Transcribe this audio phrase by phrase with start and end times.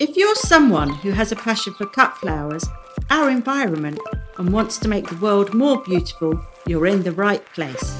[0.00, 2.66] If you're someone who has a passion for cut flowers,
[3.10, 4.00] our environment,
[4.38, 7.92] and wants to make the world more beautiful, you're in the right place.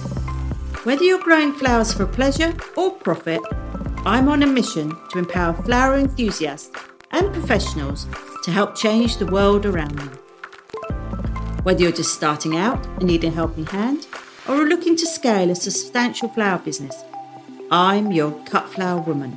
[0.84, 3.42] Whether you're growing flowers for pleasure or profit,
[4.06, 6.70] I'm on a mission to empower flower enthusiasts
[7.10, 8.06] and professionals
[8.44, 10.08] to help change the world around them.
[11.64, 14.06] Whether you're just starting out and need a helping hand,
[14.48, 17.04] or are looking to scale a substantial flower business,
[17.70, 19.36] I'm your cut flower woman.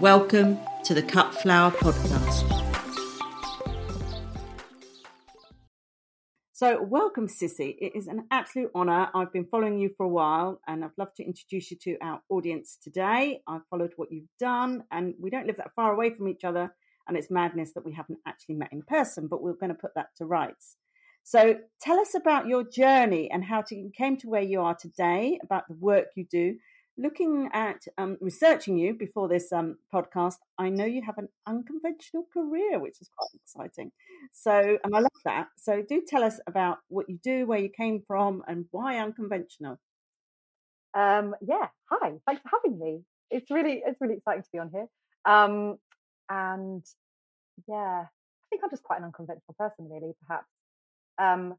[0.00, 2.44] Welcome to the Cut Flower Podcast.
[6.52, 7.78] So, welcome, Cissy.
[7.80, 9.08] It is an absolute honour.
[9.14, 12.20] I've been following you for a while and I'd love to introduce you to our
[12.28, 13.40] audience today.
[13.48, 16.74] I've followed what you've done, and we don't live that far away from each other,
[17.08, 19.94] and it's madness that we haven't actually met in person, but we're going to put
[19.96, 20.76] that to rights.
[21.22, 24.76] So, tell us about your journey and how to, you came to where you are
[24.78, 26.56] today, about the work you do,
[26.96, 32.26] looking at um, researching you before this um, podcast, I know you have an unconventional
[32.32, 33.92] career, which is quite exciting.
[34.32, 35.48] So, and I love that.
[35.56, 39.78] So, do tell us about what you do, where you came from, and why unconventional.
[40.94, 42.12] Um, yeah, hi.
[42.26, 43.00] Thanks for having me.
[43.30, 44.86] It's really, it's really exciting to be on here.
[45.24, 45.78] Um,
[46.30, 46.84] and
[47.68, 50.46] yeah, I think I'm just quite an unconventional person, really, perhaps.
[51.18, 51.54] Um,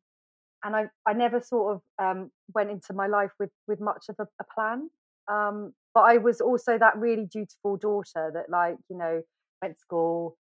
[0.64, 4.16] and I, I never sort of um, went into my life with with much of
[4.20, 4.90] a, a plan.
[5.28, 9.22] Um, but I was also that really dutiful daughter that, like, you know,
[9.62, 10.38] went to school,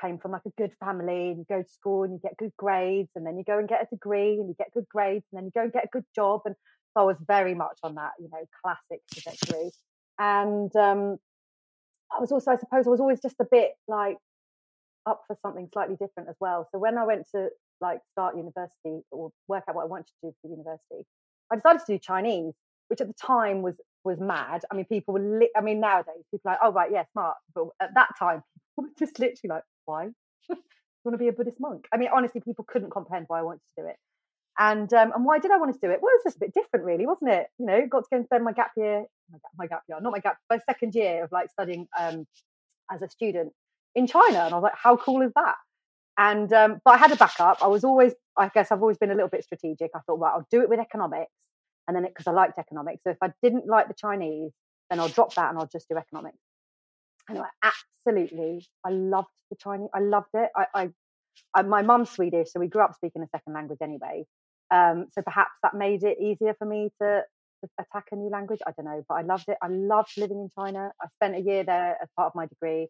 [0.00, 2.52] came from like a good family, and you go to school and you get good
[2.56, 5.38] grades, and then you go and get a degree and you get good grades, and
[5.38, 6.42] then you go and get a good job.
[6.46, 6.54] And
[6.94, 9.70] so I was very much on that, you know, classic trajectory.
[10.18, 11.18] And um,
[12.10, 14.16] I was also, I suppose, I was always just a bit like
[15.06, 16.68] up for something slightly different as well.
[16.72, 17.48] So when I went to
[17.80, 21.06] like start university or work out what I wanted to do for university,
[21.52, 22.54] I decided to do Chinese,
[22.88, 24.62] which at the time was was mad.
[24.70, 25.38] I mean, people were.
[25.40, 27.36] Li- I mean, nowadays people are like, oh right, yeah, smart.
[27.54, 28.42] But at that time,
[28.76, 30.04] people were just literally like, why?
[30.48, 30.56] you
[31.04, 31.86] want to be a Buddhist monk?
[31.92, 33.96] I mean, honestly, people couldn't comprehend why I wanted to do it.
[34.58, 36.00] And um, and why did I want to do it?
[36.02, 37.46] Well, it was just a bit different, really, wasn't it?
[37.58, 40.00] You know, got to go and spend my gap year, my gap, my gap year,
[40.00, 42.26] not my gap, my second year of like studying um,
[42.90, 43.52] as a student
[43.94, 45.54] in China, and I was like, how cool is that?
[46.18, 47.58] And um, but I had a backup.
[47.62, 49.92] I was always, I guess, I've always been a little bit strategic.
[49.94, 51.30] I thought, well, I'll do it with economics,
[51.88, 53.02] and then it because I liked economics.
[53.02, 54.52] So if I didn't like the Chinese,
[54.90, 56.38] then I'll drop that and I'll just do economics.
[57.28, 59.88] And I absolutely, I loved the Chinese.
[59.94, 60.50] I loved it.
[60.54, 60.90] I, I,
[61.54, 64.24] I my mum's Swedish, so we grew up speaking a second language anyway.
[64.70, 67.22] Um, so perhaps that made it easier for me to,
[67.62, 68.60] to attack a new language.
[68.66, 69.56] I don't know, but I loved it.
[69.62, 70.92] I loved living in China.
[71.00, 72.88] I spent a year there as part of my degree,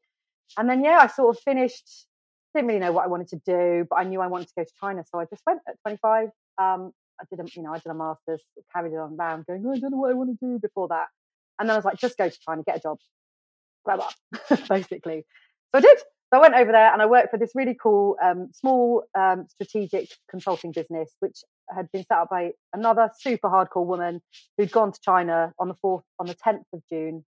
[0.57, 2.07] and then yeah, I sort of finished.
[2.55, 4.65] Didn't really know what I wanted to do, but I knew I wanted to go
[4.65, 6.31] to China, so I just went at 25.
[6.57, 8.43] Um, I did a, you know, I did a master's,
[8.73, 10.89] carried it on round, going, oh, I don't know what I want to do before
[10.89, 11.07] that.
[11.59, 12.99] And then I was like, just go to China, get a job,
[13.85, 14.15] grow up,
[14.69, 15.25] basically.
[15.73, 15.99] So I did.
[15.99, 19.47] So I went over there and I worked for this really cool, um, small um,
[19.49, 21.39] strategic consulting business, which
[21.75, 24.21] had been set up by another super hardcore woman
[24.57, 27.25] who'd gone to China on the fourth, on the 10th of June,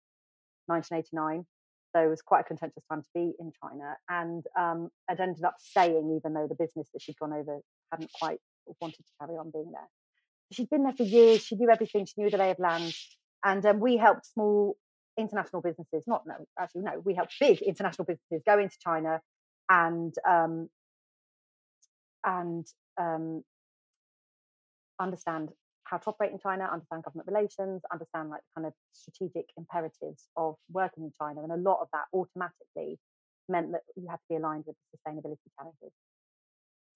[0.67, 1.45] 1989.
[1.93, 5.55] So it was quite a contentious time to be in China, and um, ended up
[5.59, 7.59] staying, even though the business that she'd gone over
[7.91, 8.39] hadn't quite
[8.81, 9.89] wanted to carry on being there.
[10.51, 11.41] She'd been there for years.
[11.41, 12.05] She knew everything.
[12.05, 12.93] She knew the lay of land.
[13.43, 14.77] And um, we helped small
[15.17, 19.21] international businesses, not no, actually no, we helped big international businesses go into China
[19.69, 20.69] and um,
[22.25, 22.65] and
[22.99, 23.43] um,
[24.99, 25.49] understand
[25.83, 30.55] how to operate in China, understand government relations, understand like kind of strategic imperatives of
[30.71, 32.97] working in China, and a lot of that automatically
[33.47, 35.93] meant that you had to be aligned with the sustainability challenges.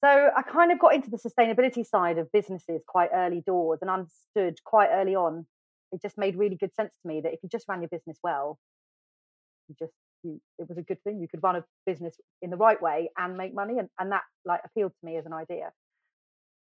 [0.03, 3.89] So I kind of got into the sustainability side of businesses quite early doors and
[3.89, 5.45] understood quite early on.
[5.91, 8.17] It just made really good sense to me that if you just ran your business
[8.23, 8.57] well,
[9.67, 9.93] you just
[10.23, 11.19] you, it was a good thing.
[11.19, 14.21] You could run a business in the right way and make money, and, and that
[14.45, 15.71] like appealed to me as an idea.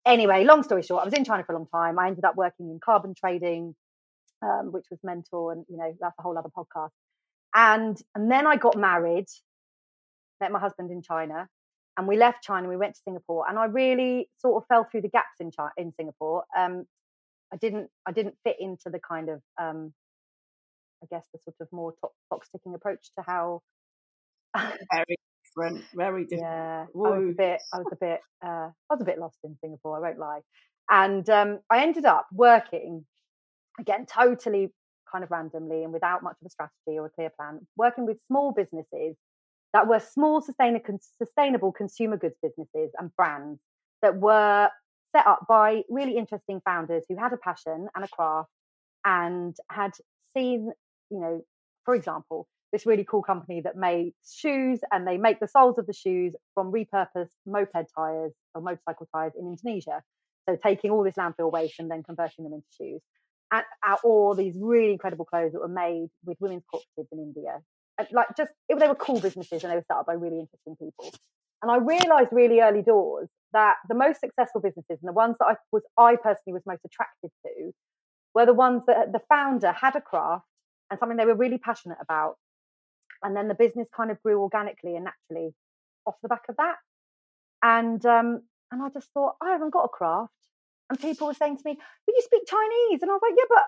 [0.05, 1.99] Anyway, long story short, I was in China for a long time.
[1.99, 3.75] I ended up working in carbon trading,
[4.41, 6.90] um, which was mental, and you know that's a whole other podcast.
[7.53, 9.28] And and then I got married,
[10.40, 11.47] met my husband in China,
[11.97, 12.70] and we left China.
[12.70, 15.72] We went to Singapore, and I really sort of fell through the gaps in China,
[15.78, 16.44] in Singapore.
[16.58, 16.85] Um,
[17.52, 19.94] I didn't I didn't fit into the kind of um,
[21.03, 23.61] I guess the sort of more top box ticking approach to how.
[24.55, 26.44] very different, very different.
[26.44, 29.38] Yeah, I was a bit I was a bit uh, I was a bit lost
[29.43, 29.97] in Singapore.
[29.97, 30.41] I won't lie,
[30.90, 33.05] and um, I ended up working
[33.79, 34.72] again totally
[35.11, 38.17] kind of randomly and without much of a strategy or a clear plan, working with
[38.28, 39.16] small businesses
[39.78, 43.59] that were small sustainable consumer goods businesses and brands
[44.02, 44.70] that were
[45.16, 48.50] set up by really interesting founders who had a passion and a craft
[49.06, 49.91] and had
[50.35, 50.72] seen,
[51.12, 51.46] you know,
[51.85, 55.85] for example, this really cool company that made shoes and they make the soles of
[55.85, 60.02] the shoes from repurposed moped tires or motorcycle tires in Indonesia.
[60.50, 63.02] So taking all this landfill waste and then converting them into shoes.
[63.52, 63.64] And
[64.03, 67.62] all these really incredible clothes that were made with women's corpses in India.
[67.97, 70.40] And like just it, they were cool businesses and they were set up by really
[70.40, 71.11] interesting people.
[71.61, 75.46] And I realized really early doors that the most successful businesses and the ones that
[75.46, 77.72] I was I personally was most attracted to
[78.35, 80.46] were the ones that the founder had a craft
[80.90, 82.35] and something they were really passionate about
[83.23, 85.53] and then the business kind of grew organically and naturally
[86.05, 86.76] off the back of that.
[87.64, 88.41] And um,
[88.72, 90.34] and I just thought, I haven't got a craft.
[90.90, 93.02] And people were saying to me, But you speak Chinese.
[93.02, 93.64] And I was like, Yeah, but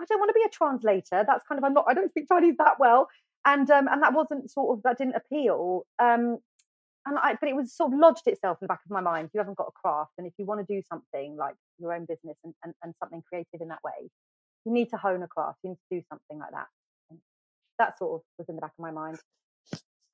[0.00, 1.24] I don't want to be a translator.
[1.26, 3.08] That's kind of I'm not I don't speak Chinese that well.
[3.44, 5.86] And um, and that wasn't sort of that didn't appeal.
[5.98, 6.38] Um,
[7.06, 9.30] and I but it was sort of lodged itself in the back of my mind.
[9.32, 12.04] You haven't got a craft, and if you want to do something like your own
[12.04, 14.10] business and, and, and something creative in that way,
[14.66, 15.58] you need to hone a craft.
[15.64, 16.66] You need to do something like that
[17.80, 19.18] that sort of was in the back of my mind.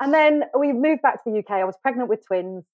[0.00, 1.50] And then we moved back to the UK.
[1.50, 2.64] I was pregnant with twins,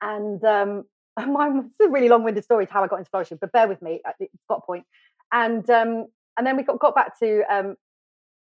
[0.00, 0.84] and um,
[1.16, 3.82] my it's a really long-winded story to how I got into flourishing, but bear with
[3.82, 4.00] me.
[4.20, 4.84] It's got a point.
[5.32, 7.76] And um, and then we got, got back to um,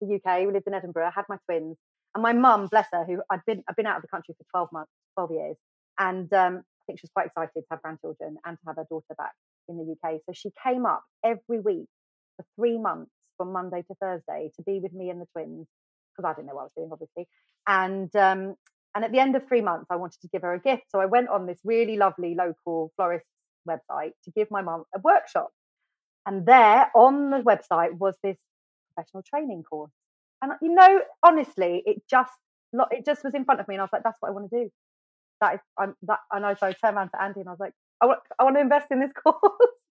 [0.01, 0.45] the UK.
[0.45, 1.07] We lived in Edinburgh.
[1.07, 1.77] I had my twins,
[2.15, 4.45] and my mum, bless her, who I'd been I've been out of the country for
[4.51, 5.55] twelve months, twelve years,
[5.99, 8.85] and um, I think she was quite excited to have grandchildren and to have her
[8.89, 9.33] daughter back
[9.69, 10.19] in the UK.
[10.25, 11.87] So she came up every week
[12.37, 15.67] for three months from Monday to Thursday to be with me and the twins
[16.15, 17.27] because I didn't know what I was doing, obviously.
[17.67, 18.55] And um,
[18.93, 20.99] and at the end of three months, I wanted to give her a gift, so
[20.99, 23.25] I went on this really lovely local florist
[23.67, 25.49] website to give my mum a workshop.
[26.25, 28.37] And there on the website was this
[28.93, 29.91] professional training course.
[30.41, 32.31] And you know, honestly, it just
[32.91, 34.49] it just was in front of me, and I was like, "That's what I want
[34.49, 34.69] to do."
[35.41, 36.19] That is, I'm that.
[36.31, 38.43] And I so I turned around to Andy, and I was like, "I want, I
[38.43, 39.39] want to invest in this course."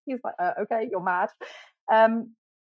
[0.06, 1.28] He's like, uh, "Okay, you're mad."
[1.92, 2.34] Um,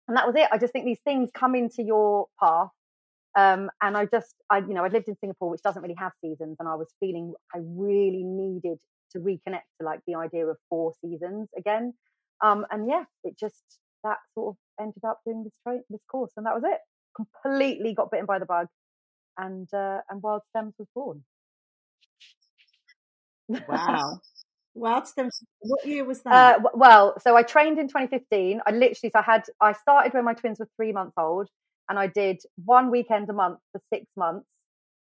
[0.08, 0.48] and that was it.
[0.50, 2.68] I just think these things come into your path.
[3.34, 6.12] Um, and I just, I, you know, I'd lived in Singapore, which doesn't really have
[6.20, 8.78] seasons, and I was feeling I really needed
[9.12, 11.94] to reconnect to like the idea of four seasons again.
[12.42, 13.62] Um, and yeah, it just
[14.04, 16.78] that sort of ended up doing this tra- this course, and that was it.
[17.16, 18.68] Completely got bitten by the bug,
[19.38, 21.24] and uh, and Wild Stems was born.
[23.68, 24.20] Wow.
[24.74, 25.04] Well,
[25.60, 26.56] what year was that?
[26.56, 28.60] Uh, well, so I trained in 2015.
[28.66, 31.48] I literally, so I had, I started when my twins were three months old,
[31.88, 34.48] and I did one weekend a month for six months,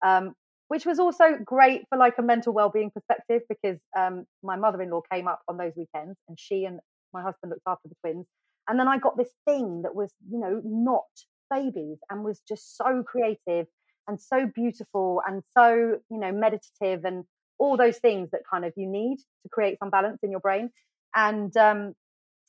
[0.05, 0.33] um,
[0.69, 5.27] which was also great for like a mental well-being perspective because um, my mother-in-law came
[5.27, 6.79] up on those weekends, and she and
[7.13, 8.25] my husband looked after the twins.
[8.67, 11.05] And then I got this thing that was, you know, not
[11.49, 13.67] babies and was just so creative
[14.07, 17.23] and so beautiful and so, you know, meditative and
[17.59, 20.69] all those things that kind of you need to create some balance in your brain.
[21.15, 21.93] And um,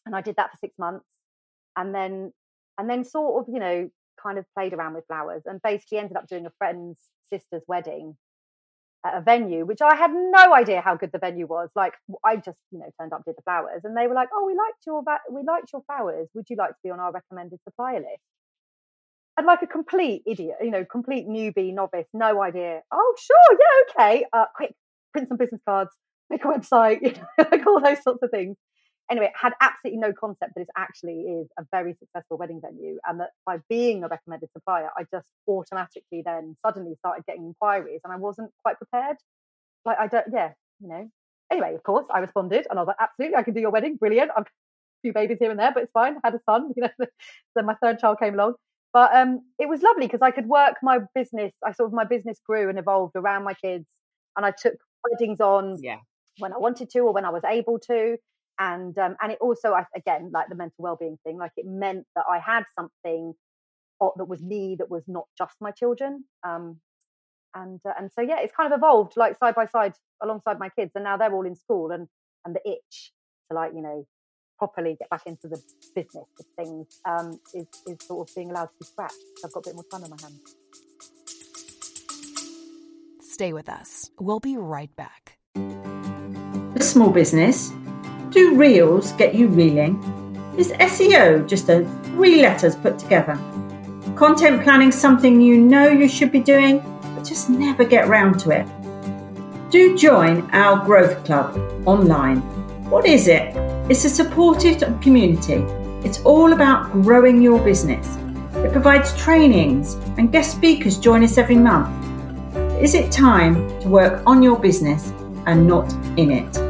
[0.07, 1.07] and I did that for six months,
[1.77, 2.33] and then
[2.77, 3.89] and then sort of you know
[4.23, 6.99] kind of played around with flowers, and basically ended up doing a friend's
[7.33, 8.17] sister's wedding
[9.07, 11.71] at a venue, which I had no idea how good the venue was.
[11.77, 14.45] Like I just you know turned up, did the flowers, and they were like, "Oh,
[14.47, 16.29] we liked your we liked your flowers.
[16.35, 18.23] Would you like to be on our recommended supplier list?"
[19.37, 22.81] and like a complete idiot, you know, complete newbie, novice, no idea.
[22.93, 24.27] Oh, sure, yeah, okay.
[24.33, 24.75] Uh, quick,
[25.13, 25.91] print some business cards,
[26.29, 28.57] make a website, you know, like all those sorts of things.
[29.11, 33.21] Anyway, had absolutely no concept that it actually is a very successful wedding venue, and
[33.21, 38.13] that by being a recommended supplier, I just automatically then suddenly started getting inquiries, and
[38.13, 39.17] I wasn't quite prepared.
[39.85, 41.09] Like I don't, yeah, you know.
[41.51, 43.97] Anyway, of course, I responded, and I was like, absolutely, I can do your wedding,
[43.97, 44.31] brilliant.
[44.37, 44.47] I'm a
[45.03, 46.17] few babies here and there, but it's fine.
[46.17, 47.07] I had a son, you know.
[47.57, 48.55] then my third child came along,
[48.93, 51.53] but um, it was lovely because I could work my business.
[51.65, 53.87] I sort of my business grew and evolved around my kids,
[54.37, 54.75] and I took
[55.09, 55.99] weddings on yeah.
[56.39, 58.19] when I wanted to or when I was able to.
[58.59, 62.25] And um, and it also, again, like the mental well-being thing, like it meant that
[62.29, 63.35] I had something
[64.01, 66.25] that was me that was not just my children.
[66.45, 66.81] Um,
[67.55, 70.69] and uh, and so yeah, it's kind of evolved like side by side alongside my
[70.69, 72.09] kids, and now they're all in school, and
[72.45, 73.13] and the itch
[73.51, 74.07] to like you know
[74.59, 75.61] properly get back into the
[75.95, 79.15] business of things um, is is sort of being allowed to be scratched.
[79.45, 80.57] I've got a bit more time on my hands.
[83.23, 84.11] Stay with us.
[84.19, 85.39] We'll be right back.
[85.55, 87.73] A small business.
[88.39, 89.99] Do reels get you reeling?
[90.57, 93.37] Is SEO just a three letters put together?
[94.15, 96.79] Content planning something you know you should be doing,
[97.17, 98.67] but just never get round to it?
[99.71, 102.39] Do join our Growth Club online.
[102.89, 103.57] What is it?
[103.91, 105.65] It's a supportive community.
[106.07, 108.19] It's all about growing your business.
[108.59, 111.91] It provides trainings and guest speakers join us every month
[112.81, 115.13] is it time to work on your business
[115.47, 116.68] and not in it?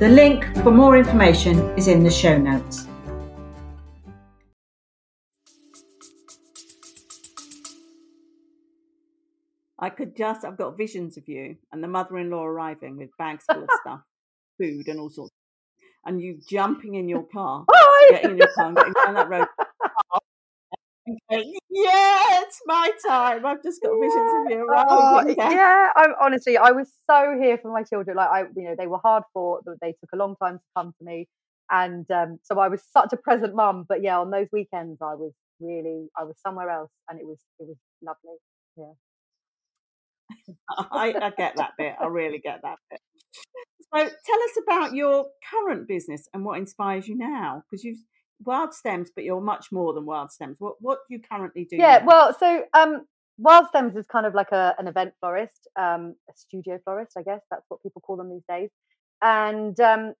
[0.00, 2.86] The link for more information is in the show notes.
[9.78, 13.10] I could just, I've got visions of you and the mother in law arriving with
[13.18, 14.00] bags full of stuff,
[14.56, 15.34] food and all sorts,
[16.06, 18.06] and you jumping in your car, Bye.
[18.08, 19.48] getting in your car and getting down that road.
[21.30, 23.46] going, yeah, it's my time.
[23.46, 25.36] I've just got visions of you Oh, arriving.
[25.38, 25.50] Yeah.
[25.50, 28.16] yeah, I'm honestly, I was so here for my children.
[28.16, 29.62] Like I, you know, they were hard fought.
[29.64, 31.28] but They took a long time to come to me,
[31.70, 33.84] and um, so I was such a present mum.
[33.88, 37.38] But yeah, on those weekends, I was really, I was somewhere else, and it was,
[37.58, 38.36] it was lovely.
[38.76, 38.92] Yeah.
[40.92, 41.94] I, I get that bit.
[42.00, 43.00] I really get that bit.
[43.94, 47.98] So tell us about your current business and what inspires you now, because you've
[48.44, 50.56] wild stems, but you're much more than wild stems.
[50.60, 51.76] What what do you currently do?
[51.76, 52.06] Yeah, now?
[52.06, 53.06] well, so um,
[53.40, 57.22] Wild Stems is kind of like a, an event florist, um, a studio florist, I
[57.22, 58.68] guess that's what people call them these days.
[59.22, 60.12] And um,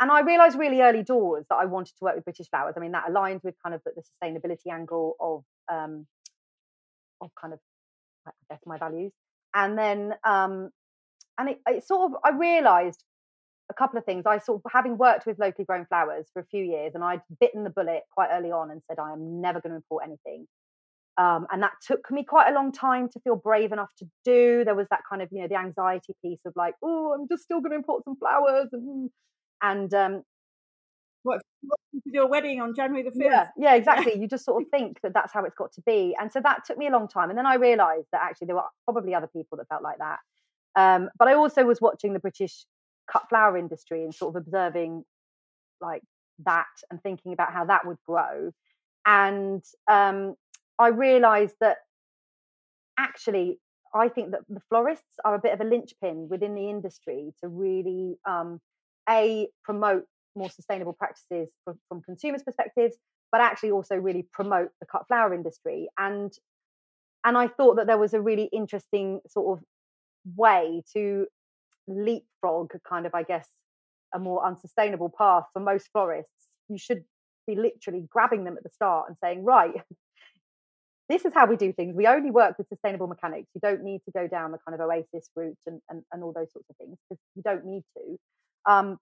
[0.00, 2.74] and I realised really early doors that I wanted to work with British flowers.
[2.76, 6.06] I mean, that aligns with kind of the, the sustainability angle of um,
[7.20, 7.60] of kind of
[8.26, 9.12] I guess my values.
[9.54, 10.70] And then um,
[11.38, 13.04] and it, it sort of I realised
[13.70, 14.24] a couple of things.
[14.26, 17.22] I sort of having worked with locally grown flowers for a few years, and I'd
[17.40, 20.46] bitten the bullet quite early on and said I am never going to import anything.
[21.16, 24.64] Um, and that took me quite a long time to feel brave enough to do.
[24.64, 27.44] There was that kind of, you know, the anxiety piece of like, oh, I'm just
[27.44, 29.10] still going to import some flowers, and
[29.62, 30.22] and um,
[31.22, 33.30] what, what to do a wedding on January the fifth?
[33.30, 34.18] yeah, yeah, exactly.
[34.18, 36.64] You just sort of think that that's how it's got to be, and so that
[36.66, 37.30] took me a long time.
[37.30, 40.18] And then I realised that actually there were probably other people that felt like that.
[40.76, 42.66] Um, but I also was watching the British
[43.10, 45.04] cut flower industry and sort of observing
[45.80, 46.02] like
[46.44, 48.50] that and thinking about how that would grow.
[49.06, 50.34] And um,
[50.78, 51.78] I realised that
[52.98, 53.60] actually,
[53.94, 57.48] I think that the florists are a bit of a linchpin within the industry to
[57.48, 58.60] really um,
[59.08, 60.04] a promote
[60.36, 62.96] more sustainable practices from, from consumers' perspectives,
[63.30, 65.88] but actually also really promote the cut flower industry.
[65.98, 66.32] And
[67.24, 69.64] and I thought that there was a really interesting sort of
[70.36, 71.26] way to
[71.88, 73.48] leapfrog kind of, I guess,
[74.14, 76.48] a more unsustainable path for most florists.
[76.68, 77.04] You should
[77.46, 79.74] be literally grabbing them at the start and saying, right,
[81.08, 81.94] this is how we do things.
[81.96, 83.48] We only work with sustainable mechanics.
[83.54, 86.32] You don't need to go down the kind of oasis route and, and, and all
[86.32, 88.72] those sorts of things because you don't need to.
[88.72, 88.98] Um,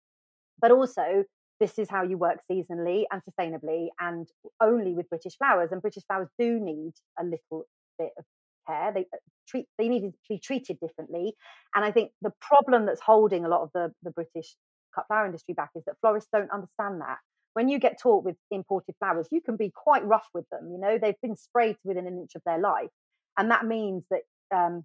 [0.60, 1.24] but also,
[1.60, 4.26] this is how you work seasonally and sustainably and
[4.60, 5.70] only with British flowers.
[5.70, 7.66] And British flowers do need a little
[7.98, 8.24] bit of
[8.66, 8.92] care.
[8.94, 11.34] They uh, treat they need to be treated differently.
[11.74, 14.54] And I think the problem that's holding a lot of the, the British
[14.94, 17.18] cut flower industry back is that florists don't understand that.
[17.54, 20.70] When you get taught with imported flowers, you can be quite rough with them.
[20.72, 22.90] You know, they've been sprayed within an inch of their life.
[23.36, 24.22] And that means that
[24.54, 24.84] um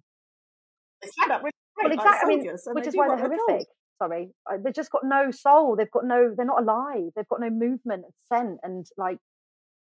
[1.04, 2.34] stand up really well, exactly.
[2.34, 3.40] I mean, which is why they're they're told.
[3.48, 3.68] horrific.
[4.00, 5.74] Sorry, Uh, they've just got no soul.
[5.76, 6.32] They've got no.
[6.36, 7.10] They're not alive.
[7.16, 9.18] They've got no movement, and scent, and like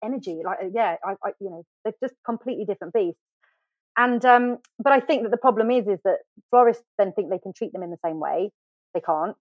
[0.04, 0.42] energy.
[0.46, 3.20] Like uh, yeah, I, I you know, they're just completely different beasts.
[3.98, 7.40] And um, but I think that the problem is is that florists then think they
[7.40, 8.52] can treat them in the same way.
[8.94, 9.36] They can't.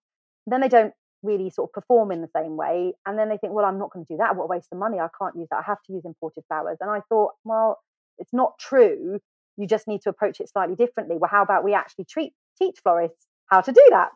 [0.47, 0.93] Then they don't
[1.23, 2.93] really sort of perform in the same way.
[3.05, 4.35] And then they think, well, I'm not going to do that.
[4.35, 4.99] What a waste of money.
[4.99, 5.57] I can't use that.
[5.57, 6.77] I have to use imported flowers.
[6.79, 7.79] And I thought, well,
[8.17, 9.19] it's not true.
[9.57, 11.17] You just need to approach it slightly differently.
[11.19, 14.11] Well, how about we actually treat teach florists how to do that?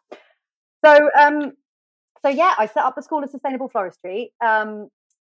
[0.85, 1.53] So um,
[2.21, 4.89] so yeah, I set up the School of Sustainable Floristry um,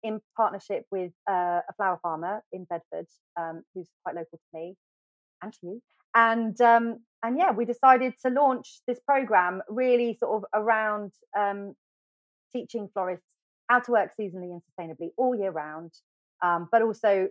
[0.03, 3.08] in partnership with uh, a flower farmer in Bedford,
[3.39, 4.75] um, who's quite local to me
[5.42, 5.82] and to you.
[6.16, 11.76] And um, and yeah, we decided to launch this program really sort of around um,
[12.52, 13.26] teaching florists
[13.70, 15.92] how to work seasonally and sustainably all year round,
[16.44, 17.30] um, but also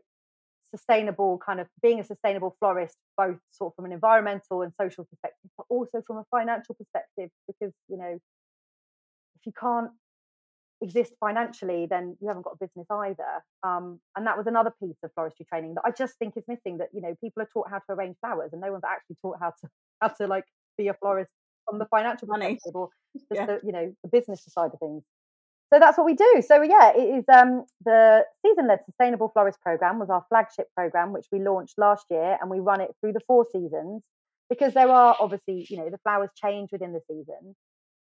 [0.75, 5.05] sustainable kind of being a sustainable florist, both sort of from an environmental and social
[5.05, 8.19] perspective, but also from a financial perspective, because you know
[9.37, 9.91] if you can't
[10.83, 13.45] exist financially, then you haven't got a business either.
[13.63, 16.79] Um, and that was another piece of floristry training that I just think is missing.
[16.79, 19.39] That you know people are taught how to arrange flowers, and no one's actually taught
[19.41, 19.69] how to
[20.01, 20.45] how to like
[20.79, 21.31] be a florist
[21.69, 22.55] from the financial Money.
[22.55, 23.47] perspective or just Yeah.
[23.47, 25.03] the you know the business side of things.
[25.73, 26.43] So that's what we do.
[26.45, 31.27] So yeah, it is um, the season-led sustainable florist program was our flagship program, which
[31.31, 34.03] we launched last year, and we run it through the four seasons
[34.49, 37.55] because there are obviously you know the flowers change within the season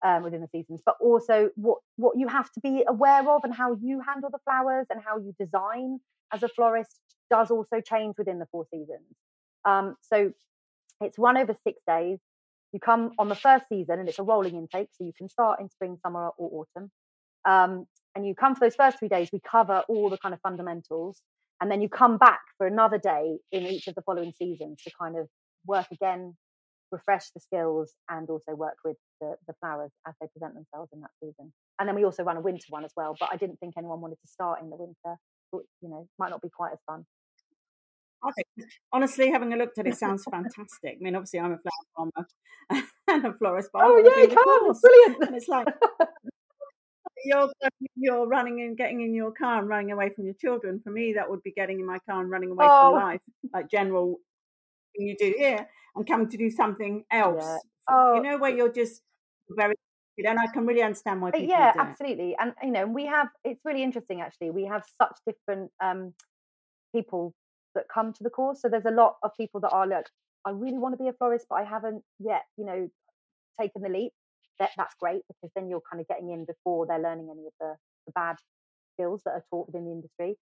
[0.05, 3.55] um, within the seasons, but also what what you have to be aware of and
[3.55, 6.01] how you handle the flowers and how you design
[6.33, 9.07] as a florist does also change within the four seasons.
[9.65, 10.33] Um, so
[11.01, 12.19] it's run over six days.
[12.73, 15.61] You come on the first season, and it's a rolling intake, so you can start
[15.61, 16.91] in spring, summer, or autumn.
[17.45, 19.29] Um, and you come for those first three days.
[19.33, 21.21] We cover all the kind of fundamentals,
[21.61, 24.91] and then you come back for another day in each of the following seasons to
[24.99, 25.29] kind of
[25.67, 26.35] work again
[26.93, 31.01] refresh the skills and also work with the, the flowers as they present themselves in
[31.01, 31.53] that season.
[31.81, 34.01] And then we also run a winter one as well, but I didn't think anyone
[34.01, 35.19] wanted to start in the winter.
[35.51, 37.05] Thought, You know, might not be quite as fun.
[38.93, 40.99] honestly, having a looked at it sounds fantastic.
[41.01, 42.29] I mean, obviously, I'm a flower farmer
[43.09, 44.71] and a florist, but oh yeah, you can.
[44.71, 45.25] It's brilliant.
[45.27, 45.67] And it's like
[47.25, 47.51] you're
[47.97, 50.81] you're running and getting in your car and running away from your children.
[50.85, 52.91] For me, that would be getting in my car and running away oh.
[52.91, 53.21] from life,
[53.53, 54.19] like general
[54.95, 57.45] you do here, and coming to do something else.
[57.45, 57.59] Yeah.
[57.89, 58.15] Oh.
[58.15, 59.03] You know, where you're just
[59.51, 59.75] very
[60.19, 63.61] and I can really understand why people yeah absolutely and you know we have it's
[63.65, 66.13] really interesting actually we have such different um
[66.95, 67.35] people
[67.75, 70.07] that come to the course so there's a lot of people that are like
[70.45, 72.89] I really want to be a florist but I haven't yet you know
[73.61, 74.13] taken the leap
[74.59, 77.53] that that's great because then you're kind of getting in before they're learning any of
[77.59, 77.75] the,
[78.07, 78.37] the bad
[78.95, 80.37] skills that are taught within the industry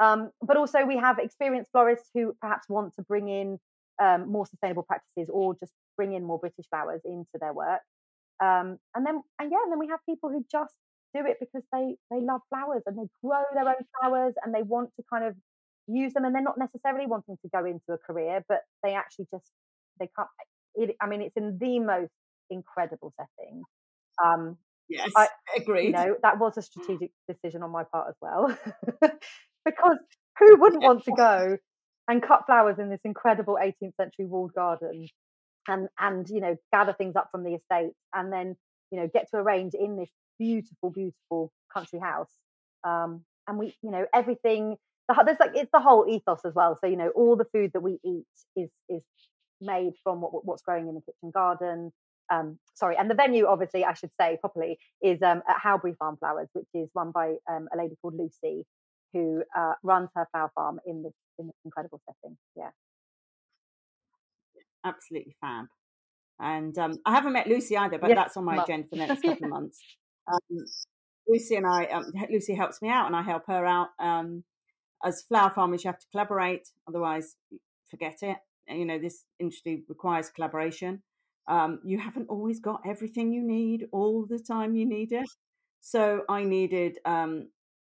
[0.00, 3.58] um, but also we have experienced florists who perhaps want to bring in
[4.02, 7.80] um, more sustainable practices or just bring in more British flowers into their work.
[8.42, 10.74] Um, and then, and yeah, and then we have people who just
[11.14, 14.62] do it because they they love flowers and they grow their own flowers and they
[14.62, 15.34] want to kind of
[15.86, 19.26] use them and they're not necessarily wanting to go into a career, but they actually
[19.32, 19.50] just
[20.00, 20.28] they can't.
[20.74, 22.12] It, I mean, it's in the most
[22.50, 23.62] incredible setting.
[24.24, 24.56] Um,
[24.88, 25.86] yes, I agree.
[25.86, 28.56] You know, that was a strategic decision on my part as well,
[29.64, 29.98] because
[30.38, 31.58] who wouldn't want to go
[32.08, 35.08] and cut flowers in this incredible 18th century walled garden
[35.68, 38.56] and and you know gather things up from the estate and then
[38.90, 42.30] you know get to arrange in this beautiful beautiful country house.
[42.84, 44.76] Um, and we you know everything
[45.26, 46.78] there's like it's the whole ethos as well.
[46.80, 49.02] So you know all the food that we eat is is
[49.60, 51.92] made from what, what's growing in the kitchen garden.
[52.30, 56.16] Um, sorry and the venue obviously i should say properly is um, at howbury farm
[56.16, 58.64] flowers which is run by um, a lady called lucy
[59.14, 62.36] who uh, runs her flower farm in this in this incredible setting.
[62.56, 62.70] Yeah,
[64.84, 65.66] absolutely fab.
[66.40, 69.06] And um, I haven't met Lucy either, but yes, that's on my agenda for the
[69.06, 69.80] next couple of months.
[70.30, 70.64] Um,
[71.28, 73.88] Lucy and I, um, Lucy helps me out, and I help her out.
[73.98, 74.44] Um,
[75.04, 77.36] as flower farmers, you have to collaborate, otherwise,
[77.90, 78.36] forget it.
[78.68, 81.02] You know, this industry requires collaboration.
[81.46, 85.28] Um, you haven't always got everything you need all the time you need it.
[85.80, 87.48] So I needed um,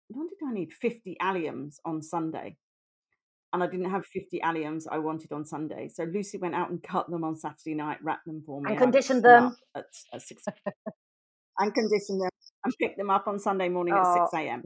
[0.10, 0.74] what did I need?
[0.74, 2.58] 50 alliums on Sunday.
[3.54, 5.88] And I didn't have 50 alliums I wanted on Sunday.
[5.88, 8.72] So Lucy went out and cut them on Saturday night, wrapped them for me.
[8.72, 9.56] And conditioned them.
[9.76, 10.44] At, at six,
[11.60, 12.30] and conditioned them
[12.65, 14.63] and picked them up on Sunday morning oh, at 6 a.m.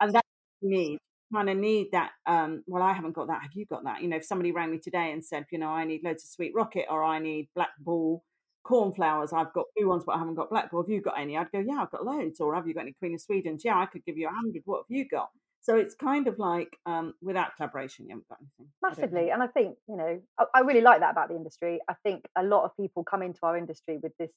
[0.00, 0.24] And that
[0.60, 0.98] me
[1.32, 2.10] kind of need that.
[2.26, 3.42] Um, well, I haven't got that.
[3.42, 4.02] Have you got that?
[4.02, 6.30] You know, if somebody rang me today and said, you know, I need loads of
[6.30, 8.24] sweet rocket or I need black ball
[8.64, 9.32] cornflowers.
[9.32, 10.72] I've got blue ones, but I haven't got black.
[10.72, 11.36] Well, have you got any?
[11.36, 12.40] I'd go, yeah, I've got loads.
[12.40, 13.64] Or have you got any Queen of Sweden's?
[13.64, 14.62] Yeah, I could give you a hundred.
[14.64, 15.28] What have you got?
[15.60, 18.72] So it's kind of like um, without collaboration, you haven't got anything.
[18.82, 19.30] Massively.
[19.30, 21.80] I and I think, you know, I, I, really like that about the industry.
[21.88, 24.30] I think a lot of people come into our industry with this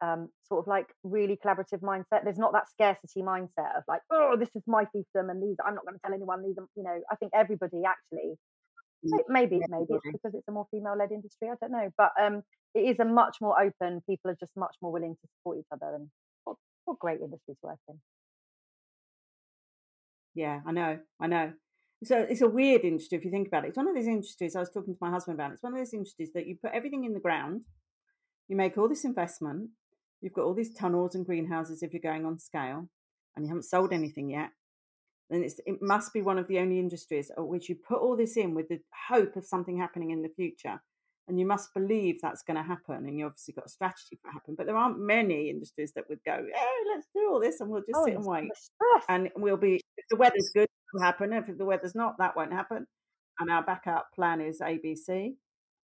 [0.00, 2.24] um, sort of like really collaborative mindset.
[2.24, 5.74] There's not that scarcity mindset of like, oh, this is my fiefdom and these, I'm
[5.74, 8.36] not going to tell anyone these, are, you know, I think everybody actually
[9.28, 12.42] maybe maybe it's because it's a more female led industry i don't know but um
[12.74, 15.66] it is a much more open people are just much more willing to support each
[15.72, 16.08] other and
[16.44, 18.00] what, what great industries work in.
[20.34, 21.52] Yeah i know i know.
[22.04, 23.68] So it's a weird industry if you think about it.
[23.68, 25.78] It's one of those industries i was talking to my husband about it's one of
[25.78, 27.62] those industries that you put everything in the ground
[28.48, 29.70] you make all this investment
[30.20, 32.88] you've got all these tunnels and greenhouses if you're going on scale
[33.34, 34.50] and you haven't sold anything yet
[35.30, 38.36] then it must be one of the only industries at which you put all this
[38.36, 40.80] in with the hope of something happening in the future.
[41.28, 43.04] And you must believe that's going to happen.
[43.06, 44.54] And you obviously got a strategy for it happen.
[44.56, 47.80] But there aren't many industries that would go, oh, let's do all this and we'll
[47.80, 48.50] just oh, sit and wait.
[49.08, 51.32] And we'll be, if the weather's good, it'll happen.
[51.32, 52.86] If the weather's not, that won't happen.
[53.40, 55.34] And our backup plan is ABC.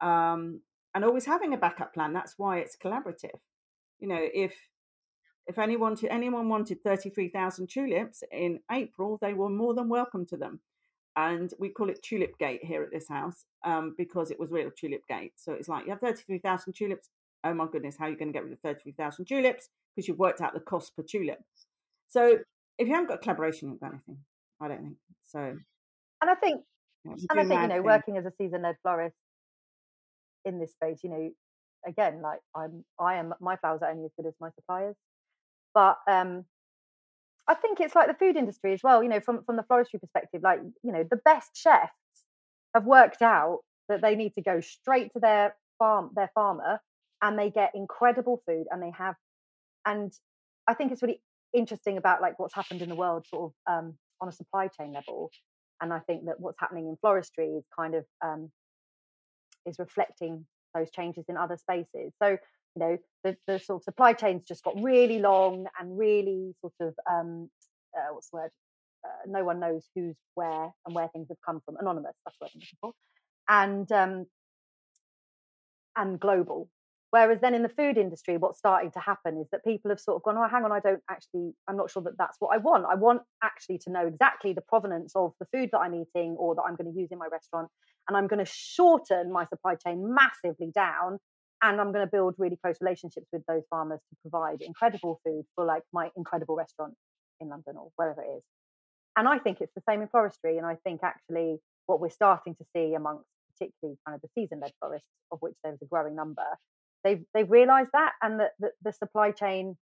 [0.01, 0.61] Um,
[0.95, 2.13] and always having a backup plan.
[2.13, 3.41] That's why it's collaborative.
[3.99, 4.55] You know, if
[5.47, 10.61] if anyone anyone wanted 33,000 tulips in April, they were more than welcome to them.
[11.15, 14.71] And we call it Tulip Gate here at this house um, because it was real
[14.71, 15.33] Tulip Gate.
[15.37, 17.11] So it's like you have 33,000 tulips.
[17.45, 19.69] Oh my goodness, how are you going to get rid of 33,000 tulips?
[19.95, 21.39] Because you've worked out the cost per tulip.
[22.09, 22.39] So
[22.79, 24.19] if you haven't got collaboration, you've got anything.
[24.61, 25.41] I don't think so.
[25.41, 26.63] And I think,
[27.05, 27.83] yeah, and I think you know, thing.
[27.83, 29.17] working as a season-led florist
[30.45, 31.31] in this space, you know,
[31.87, 34.95] again, like I'm, I am, my flowers are only as good as my suppliers.
[35.75, 36.45] But um,
[37.49, 39.03] I think it's like the food industry as well.
[39.03, 41.93] You know, from from the floristry perspective, like you know, the best chefs
[42.75, 46.81] have worked out that they need to go straight to their farm, their farmer,
[47.21, 49.17] and they get incredible food, and they have.
[49.87, 50.13] And
[50.69, 51.21] I think it's really
[51.53, 54.93] interesting about like what's happened in the world, sort of um, on a supply chain
[54.93, 55.31] level.
[55.81, 58.53] And I think that what's happening in floristry is kind of um,
[59.67, 62.13] is reflecting those changes in other spaces.
[62.23, 62.39] So
[62.75, 66.75] you know the, the sort of supply chains just got really long and really sort
[66.81, 67.51] of um,
[67.97, 68.51] uh, what's the word
[69.05, 71.77] uh, no one knows who's where and where things have come from.
[71.81, 72.93] Anonymous, that's what I'm looking for,
[73.49, 74.27] and um,
[75.97, 76.69] and global.
[77.13, 80.17] Whereas then in the food industry, what's starting to happen is that people have sort
[80.17, 82.57] of gone, oh, hang on, I don't actually, I'm not sure that that's what I
[82.57, 82.87] want.
[82.91, 86.55] I want actually to know exactly the provenance of the food that I'm eating or
[86.55, 87.69] that I'm going to use in my restaurant.
[88.09, 91.19] And I'm going to shorten my supply chain massively down.
[91.61, 95.45] And I'm going to build really close relationships with those farmers to provide incredible food
[95.55, 96.95] for like my incredible restaurant
[97.41, 98.43] in London or wherever it is.
[99.19, 100.57] And I think it's the same in floristry.
[100.57, 104.61] And I think actually what we're starting to see amongst particularly kind of the season
[104.61, 106.47] led florists, of which there's a growing number,
[107.05, 109.77] they've they've realised that, and that the, the supply chain,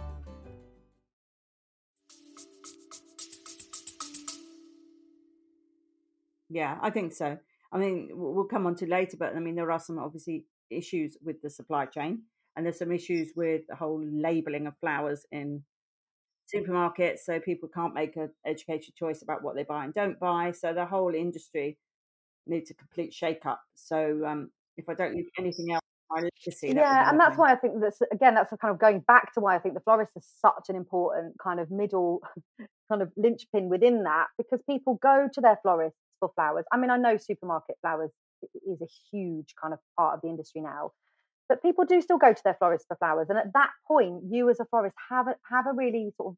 [6.48, 7.38] Yeah, I think so.
[7.72, 11.16] I mean, we'll come on to later, but I mean, there are some obviously issues
[11.20, 12.22] with the supply chain
[12.56, 15.62] and there's some issues with the whole labeling of flowers in
[16.54, 20.52] supermarkets so people can't make an educated choice about what they buy and don't buy
[20.52, 21.78] so the whole industry
[22.46, 27.08] needs a complete shake up so um, if i don't leave anything else legacy, yeah
[27.10, 29.58] and that's why i think that's again that's kind of going back to why i
[29.58, 32.20] think the florist is such an important kind of middle
[32.90, 36.64] kind of linchpin within that because people go to their florists for flowers.
[36.70, 38.10] I mean i know supermarket flowers
[38.66, 40.92] is a huge kind of part of the industry now
[41.48, 43.26] but people do still go to their florist for flowers.
[43.28, 46.36] And at that point, you as a florist have a, have a really sort of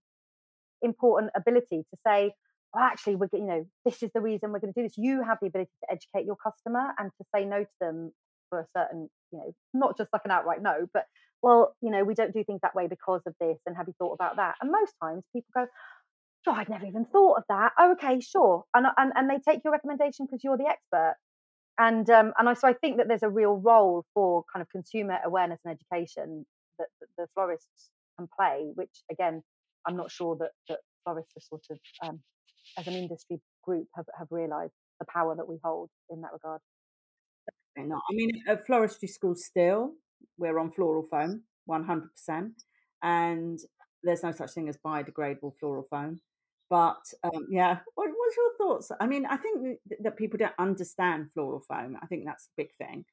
[0.83, 2.33] important ability to say,
[2.75, 4.97] well, actually, we're, you know, this is the reason we're going to do this.
[4.97, 8.13] You have the ability to educate your customer and to say no to them
[8.51, 11.05] for a certain, you know, not just like an outright no, but
[11.43, 13.59] well, you know, we don't do things that way because of this.
[13.67, 14.57] And have you thought about that?
[14.61, 15.67] And most times people go,
[16.49, 17.73] oh, I'd never even thought of that.
[17.79, 18.65] Oh, okay, sure.
[18.75, 21.17] And, and, and they take your recommendation because you're the expert
[21.79, 24.69] and um, and I, so I think that there's a real role for kind of
[24.71, 26.47] consumer awareness and education
[26.79, 29.43] that, that the florists can play, which again,
[29.87, 32.21] I'm not sure that that florists are sort of um,
[32.79, 36.61] as an industry group have, have realised the power that we hold in that regard.
[37.79, 38.01] Not.
[38.11, 39.93] I mean, at floristry school still,
[40.39, 42.09] we're on floral foam, 100%,
[43.03, 43.59] and
[44.03, 46.21] there's no such thing as biodegradable floral foam.
[46.69, 48.91] But um, yeah, what, what's your thoughts?
[49.01, 51.97] I mean, I think that people don't understand floral foam.
[52.03, 53.05] I think that's the big thing.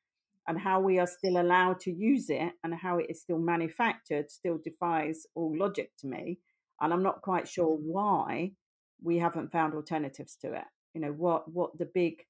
[0.48, 4.30] And how we are still allowed to use it and how it is still manufactured
[4.32, 6.40] still defies all logic to me.
[6.82, 8.52] And I'm not quite sure why
[9.02, 10.66] we haven't found alternatives to it.
[10.94, 12.26] You know, what what the big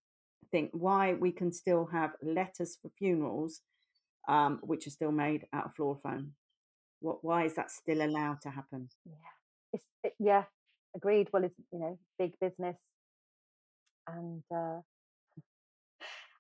[0.52, 3.62] thing, why we can still have letters for funerals,
[4.28, 6.34] um, which are still made out of floral foam.
[7.00, 8.90] What, why is that still allowed to happen?
[9.06, 9.14] Yeah,
[9.74, 10.44] it's, it, yeah,
[10.96, 11.30] agreed.
[11.32, 12.76] Well, it's you know big business,
[14.08, 14.80] and uh,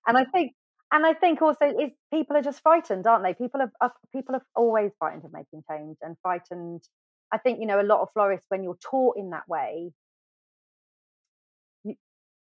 [0.08, 0.54] and I think
[0.92, 3.34] and I think also is people are just frightened, aren't they?
[3.34, 6.84] People are, people are always frightened of making change and frightened.
[7.32, 9.92] I think you know a lot of florists when you're taught in that way.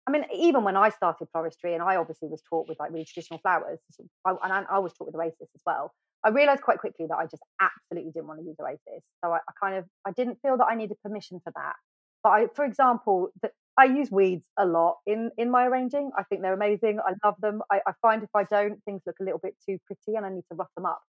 [0.08, 3.06] I mean, even when I started floristry, and I obviously was taught with like really
[3.06, 5.94] traditional flowers, and I, I was taught with oasis as well.
[6.24, 9.04] I realized quite quickly that I just absolutely didn't want to use Oasis.
[9.24, 11.76] So I, I, kind of I didn't feel that I needed permission for that.
[12.24, 16.12] But I, for example, that I use weeds a lot in in my arranging.
[16.18, 17.00] I think they're amazing.
[17.00, 17.62] I love them.
[17.72, 20.30] I, I find if I don't, things look a little bit too pretty, and I
[20.30, 21.02] need to rough them up.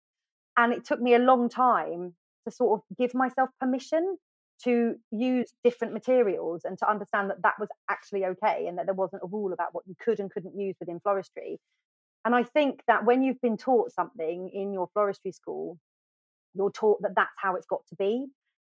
[0.58, 2.14] And it took me a long time
[2.46, 4.18] to sort of give myself permission
[4.64, 8.94] to use different materials and to understand that that was actually okay and that there
[8.94, 11.58] wasn't a rule about what you could and couldn't use within floristry.
[12.26, 15.78] And I think that when you've been taught something in your floristry school,
[16.54, 18.28] you're taught that that's how it's got to be.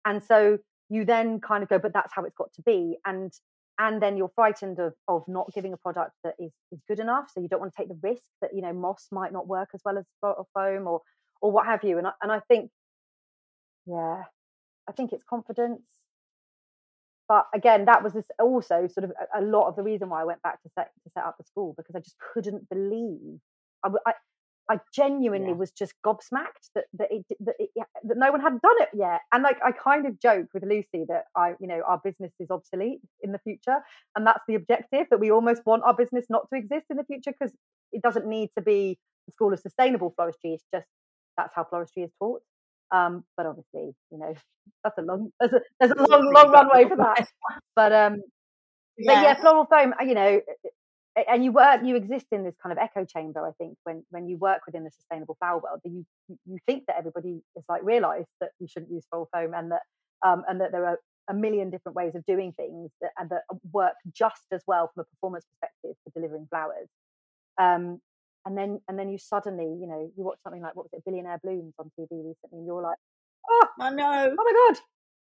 [0.05, 2.97] And so you then kind of go, but that's how it's got to be.
[3.05, 3.31] And
[3.79, 7.25] and then you're frightened of of not giving a product that is is good enough.
[7.33, 9.69] So you don't want to take the risk that you know moss might not work
[9.73, 10.05] as well as
[10.53, 11.01] foam or
[11.41, 11.97] or what have you.
[11.97, 12.71] And I, and I think,
[13.85, 14.23] yeah,
[14.87, 15.81] I think it's confidence.
[17.27, 20.21] But again, that was this also sort of a, a, lot of the reason why
[20.21, 23.39] I went back to set to set up the school because I just couldn't believe
[23.83, 24.13] I, I,
[24.69, 25.55] I genuinely yeah.
[25.55, 27.69] was just gobsmacked that that, it, that, it,
[28.03, 29.21] that no one had done it yet.
[29.31, 32.49] And like I kind of joke with Lucy that I, you know, our business is
[32.49, 33.79] obsolete in the future,
[34.15, 35.07] and that's the objective.
[35.09, 37.53] That we almost want our business not to exist in the future because
[37.91, 38.97] it doesn't need to be
[39.27, 40.53] the school of sustainable floristry.
[40.53, 40.87] It's just
[41.37, 42.41] that's how floristry is taught.
[42.91, 44.33] Um, but obviously, you know,
[44.83, 47.27] that's a long there's a, there's a long long runway for that.
[47.75, 48.21] But um,
[48.97, 49.13] yeah.
[49.13, 49.93] but yeah, floral foam.
[50.05, 50.41] You know,
[51.15, 54.27] and you work you exist in this kind of echo chamber i think when when
[54.27, 56.05] you work within the sustainable flower world you
[56.45, 59.81] you think that everybody is like realized that you shouldn't use floral foam and that
[60.25, 60.99] um, and that there are
[61.29, 65.01] a million different ways of doing things that, and that work just as well from
[65.01, 66.87] a performance perspective for delivering flowers.
[67.57, 67.99] Um,
[68.45, 71.05] and then and then you suddenly you know you watch something like what was it
[71.05, 72.97] billionaire blooms on tv recently and you're like
[73.49, 74.35] oh i know.
[74.37, 74.81] oh my god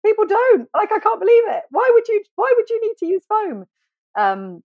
[0.06, 1.64] people don't like i can't believe it.
[1.72, 3.66] Why would you why would you need to use foam?
[4.16, 4.64] Um,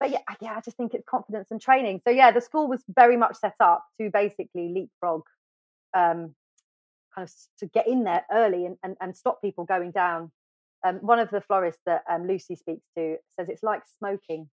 [0.00, 2.00] but yeah, yeah, I just think it's confidence and training.
[2.04, 5.22] So yeah, the school was very much set up to basically leapfrog,
[5.96, 6.34] um,
[7.14, 10.30] kind of to get in there early and, and, and stop people going down.
[10.86, 14.50] Um, one of the florists that um, Lucy speaks to says it's like smoking.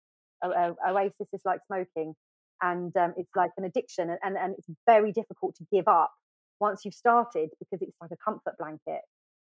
[0.44, 2.14] Oasis is like smoking,
[2.62, 6.12] and um, it's like an addiction, and, and, and it's very difficult to give up
[6.60, 9.02] once you've started because it's like a comfort blanket.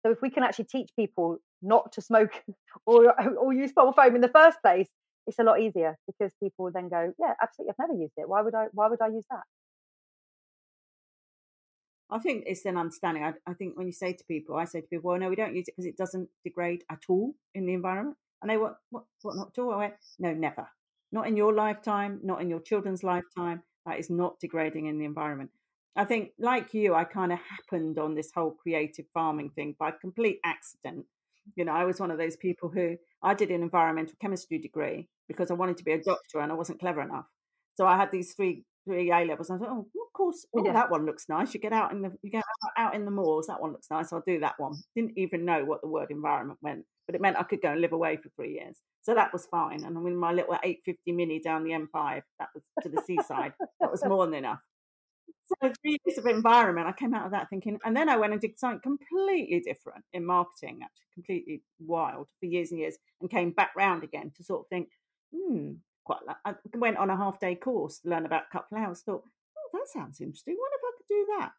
[0.06, 2.43] So if we can actually teach people not to smoke
[2.86, 4.88] or or use foam in the first place,
[5.28, 8.28] it's a lot easier because people then go, yeah, absolutely, I've never used it.
[8.28, 8.68] Why would I?
[8.72, 9.44] Why would I use that?
[12.10, 13.24] I think it's an understanding.
[13.24, 15.36] I, I, think when you say to people, I say to people, well, no, we
[15.36, 18.16] don't use it because it doesn't degrade at all in the environment.
[18.42, 19.74] And they went, what, what not at all?
[19.74, 20.68] I went, no, never.
[21.12, 23.63] Not in your lifetime, not in your children's lifetime.
[23.86, 25.50] That is not degrading in the environment.
[25.98, 29.92] I think, like you, I kind of happened on this whole creative farming thing by
[29.92, 31.06] complete accident.
[31.55, 35.07] You know, I was one of those people who I did an environmental chemistry degree
[35.27, 37.25] because I wanted to be a doctor and I wasn't clever enough.
[37.75, 39.49] So I had these three three A levels.
[39.49, 40.73] I thought, oh, of course, oh, yeah.
[40.73, 41.53] that one looks nice.
[41.53, 42.43] You get out in the you get
[42.77, 43.47] out in the moors.
[43.47, 44.12] That one looks nice.
[44.12, 44.75] I'll do that one.
[44.95, 47.81] Didn't even know what the word environment meant, but it meant I could go and
[47.81, 48.77] live away for three years.
[49.03, 49.83] So that was fine.
[49.83, 52.21] And I'm in my little 850 mini down the M5.
[52.39, 53.53] That was to the seaside.
[53.79, 54.60] that was more than enough.
[55.62, 58.34] So three years of environment, I came out of that thinking, and then I went
[58.34, 63.30] and did something completely different in marketing, actually completely wild for years and years, and
[63.30, 64.90] came back round again to sort of think,
[65.34, 66.20] hmm, quite.
[66.28, 69.02] Like, I went on a half day course to learn about cut flowers.
[69.02, 70.56] Thought, oh, that sounds interesting.
[70.58, 71.52] What if I could do that?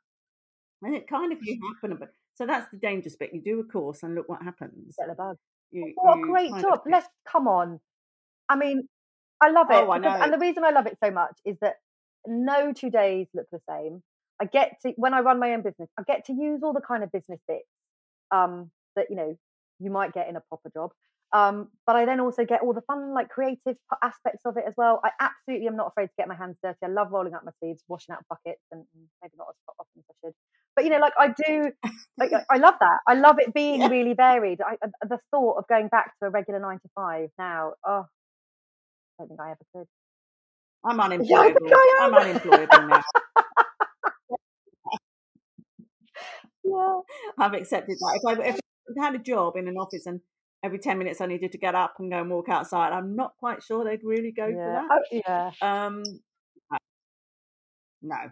[0.82, 3.30] And it kind of you happen, but so that's the dangerous bit.
[3.32, 4.94] You do a course and look what happens.
[4.98, 5.36] Get the bug.
[5.70, 6.82] You, what a great job!
[6.90, 7.80] Let's come on.
[8.48, 8.88] I mean,
[9.40, 11.56] I love it, oh, I because, and the reason I love it so much is
[11.60, 11.76] that
[12.26, 14.02] no two days look the same.
[14.40, 16.80] I get to when I run my own business, I get to use all the
[16.80, 17.66] kind of business bits
[18.30, 19.36] um, that you know
[19.80, 20.90] you might get in a proper job.
[21.32, 24.72] Um, but I then also get all the fun, like creative aspects of it as
[24.78, 25.00] well.
[25.04, 26.78] I absolutely am not afraid to get my hands dirty.
[26.82, 28.84] I love rolling up my sleeves, washing out buckets, and
[29.22, 30.34] maybe not as often as I should.
[30.74, 31.72] But you know, like I do,
[32.18, 32.98] like I love that.
[33.06, 33.88] I love it being yeah.
[33.88, 34.60] really varied.
[34.62, 38.06] I, the thought of going back to a regular nine to five now, oh,
[39.18, 39.86] I don't think I ever could.
[40.84, 41.60] I'm unemployable.
[41.66, 42.14] Yeah, I am.
[42.14, 43.02] I'm unemployable now.
[46.64, 47.00] yeah.
[47.38, 48.20] I've accepted that.
[48.22, 48.60] If I, if
[49.00, 50.20] I had a job in an office and
[50.62, 53.32] every 10 minutes I needed to get up and go and walk outside, I'm not
[53.38, 54.54] quite sure they'd really go yeah.
[54.54, 54.88] for that.
[54.90, 55.80] Oh, yeah.
[55.80, 56.02] Um,
[58.02, 58.30] no.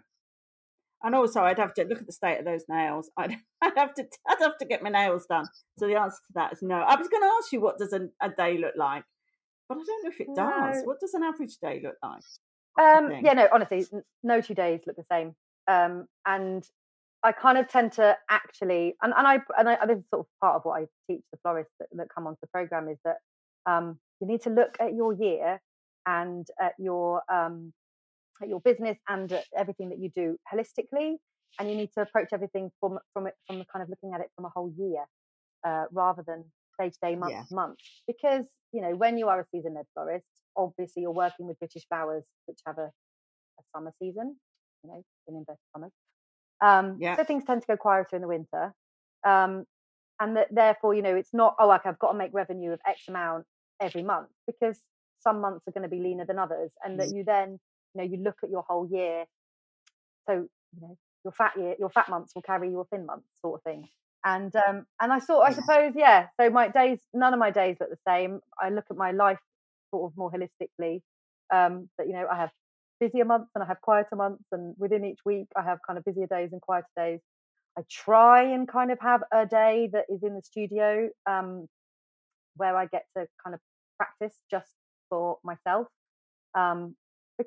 [1.03, 3.11] And also, I'd have to look at the state of those nails.
[3.17, 5.45] I'd, I'd have to, I'd have to get my nails done.
[5.77, 6.75] So the answer to that is no.
[6.75, 9.03] I was going to ask you, what does a, a day look like?
[9.69, 10.77] But I don't know if it does.
[10.77, 10.81] No.
[10.83, 12.23] What does an average day look like?
[12.79, 13.85] Um, yeah, no, honestly,
[14.23, 15.35] no two days look the same.
[15.67, 16.63] Um, and
[17.23, 20.27] I kind of tend to actually, and, and I and I, this is sort of
[20.41, 23.17] part of what I teach the florists that, that come onto the program is that
[23.65, 25.59] um, you need to look at your year
[26.05, 27.73] and at your um,
[28.41, 31.15] at your business and at everything that you do holistically,
[31.59, 34.27] and you need to approach everything from from it from kind of looking at it
[34.35, 35.03] from a whole year
[35.65, 36.45] uh, rather than
[36.79, 37.43] day to day, month Yeah.
[37.43, 37.79] to month.
[38.07, 41.87] Because you know, when you are a season led florist, obviously you're working with British
[41.87, 42.91] flowers, which have a,
[43.59, 44.35] a summer season.
[44.83, 45.91] You know, in inverted commas.
[46.61, 47.15] Um, Yeah.
[47.15, 48.73] So things tend to go quieter in the winter.
[49.25, 49.65] Um,
[50.19, 52.79] and that therefore, you know, it's not, oh, okay, I've got to make revenue of
[52.87, 53.45] X amount
[53.79, 54.79] every month because
[55.19, 56.71] some months are going to be leaner than others.
[56.83, 57.59] And that you then,
[57.93, 59.25] you know, you look at your whole year.
[60.27, 63.59] So, you know, your fat year, your fat months will carry your thin months sort
[63.59, 63.87] of thing.
[64.25, 66.27] And um, and I sort, I suppose, yeah.
[66.39, 68.39] So my days, none of my days look the same.
[68.59, 69.39] I look at my life
[69.91, 71.01] sort of more holistically.
[71.53, 72.51] Um, that you know, I have
[72.99, 76.03] busier months and I have quieter months, and within each week, I have kind of
[76.05, 77.19] busier days and quieter days.
[77.77, 81.67] I try and kind of have a day that is in the studio um,
[82.55, 83.59] where I get to kind of
[83.97, 84.71] practice just
[85.09, 85.87] for myself.
[86.55, 86.95] Um,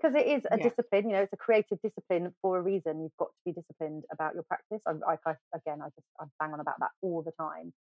[0.01, 0.69] because it is a Yeah.
[0.69, 3.03] discipline, you know, it's a creative discipline for a reason.
[3.03, 4.83] You've got to be disciplined about your practice.
[4.87, 7.73] I, I, I again, I just I bang on about that all the time.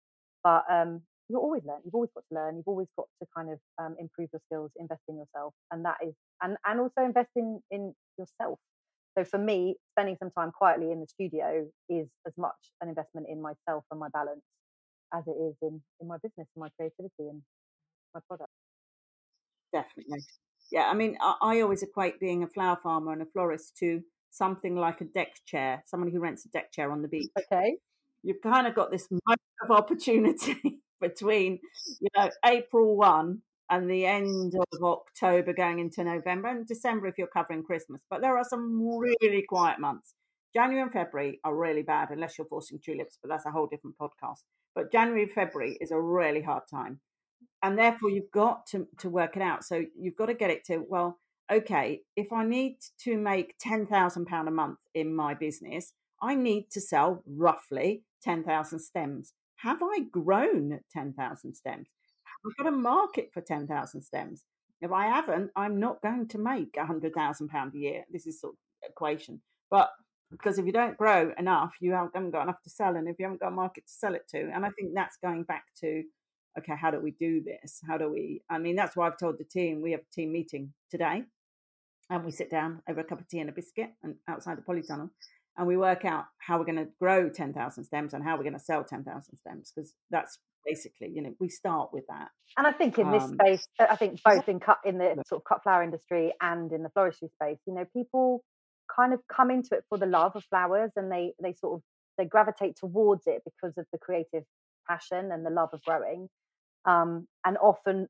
[0.43, 1.81] But um, you'll always learn.
[1.85, 2.57] You've always got to learn.
[2.57, 5.97] You've always got to kind of um, improve your skills, invest in yourself, and that
[6.05, 8.59] is and and also invest in in yourself.
[9.17, 13.27] So for me, spending some time quietly in the studio is as much an investment
[13.29, 14.43] in myself and my balance
[15.13, 17.41] as it is in in my business and my creativity and
[18.13, 18.51] my product.
[19.73, 20.25] Definitely.
[20.71, 24.01] Yeah, I mean, I, I always equate being a flower farmer and a florist to
[24.31, 27.31] something like a deck chair, someone who rents a deck chair on the beach.
[27.37, 27.77] Okay.
[28.23, 31.59] You've kind of got this moment of opportunity between,
[31.99, 37.17] you know, April 1 and the end of October going into November and December if
[37.17, 38.01] you're covering Christmas.
[38.09, 40.13] But there are some really quiet months.
[40.53, 43.97] January and February are really bad unless you're forcing tulips, but that's a whole different
[43.99, 44.41] podcast.
[44.73, 46.99] But January, and February is a really hard time
[47.61, 49.63] and therefore you've got to, to work it out.
[49.63, 51.19] So you've got to get it to well
[51.51, 56.69] okay if i need to make 10,000 pound a month in my business i need
[56.69, 59.33] to sell roughly 10,000 stems.
[59.57, 61.87] Have i grown 10,000 stems?
[62.23, 64.43] Have i got a market for 10,000 stems.
[64.81, 68.03] If i haven't i'm not going to make 100,000 pound a year.
[68.11, 69.41] This is sort of equation.
[69.69, 69.89] But
[70.31, 73.25] because if you don't grow enough you haven't got enough to sell and if you
[73.25, 76.03] haven't got a market to sell it to and i think that's going back to
[76.57, 77.81] okay, how do we do this?
[77.87, 78.41] How do we?
[78.49, 81.23] I mean, that's why I've told the team we have a team meeting today,
[82.09, 84.61] and we sit down over a cup of tea and a biscuit and outside the
[84.61, 85.09] polytunnel,
[85.57, 88.43] and we work out how we're going to grow ten thousand stems and how we're
[88.43, 92.29] going to sell ten thousand stems because that's basically, you know, we start with that.
[92.57, 95.23] And I think in this Um, space, uh, I think both in cut in the
[95.25, 98.43] sort of cut flower industry and in the floristry space, you know, people
[98.93, 101.83] kind of come into it for the love of flowers and they they sort of
[102.17, 104.43] they gravitate towards it because of the creative
[104.89, 106.27] passion and the love of growing
[106.85, 108.07] um, and often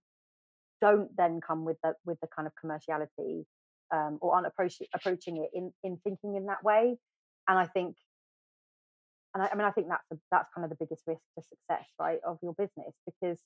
[0.81, 3.43] don't then come with the with the kind of commerciality
[3.93, 6.97] um, or aren't approaching approaching it in in thinking in that way.
[7.47, 7.95] And i think
[9.33, 11.87] and I, I mean i think that's that's kind of the biggest risk to success
[11.99, 13.39] right of your business because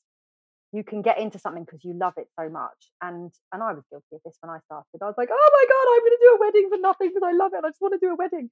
[0.71, 2.91] you can get into something because you love it so much.
[3.01, 5.01] And and i was guilty of this when i started.
[5.01, 7.27] I was like oh my god i'm going to do a wedding for nothing because
[7.27, 8.49] i love it and i just want to do a wedding.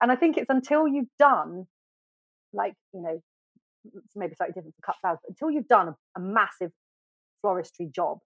[0.00, 1.66] And i think it's until you've done
[2.52, 3.20] like you know
[4.14, 6.72] maybe slightly different for cut flowers, but until you've done a, a massive
[7.44, 8.18] floristry job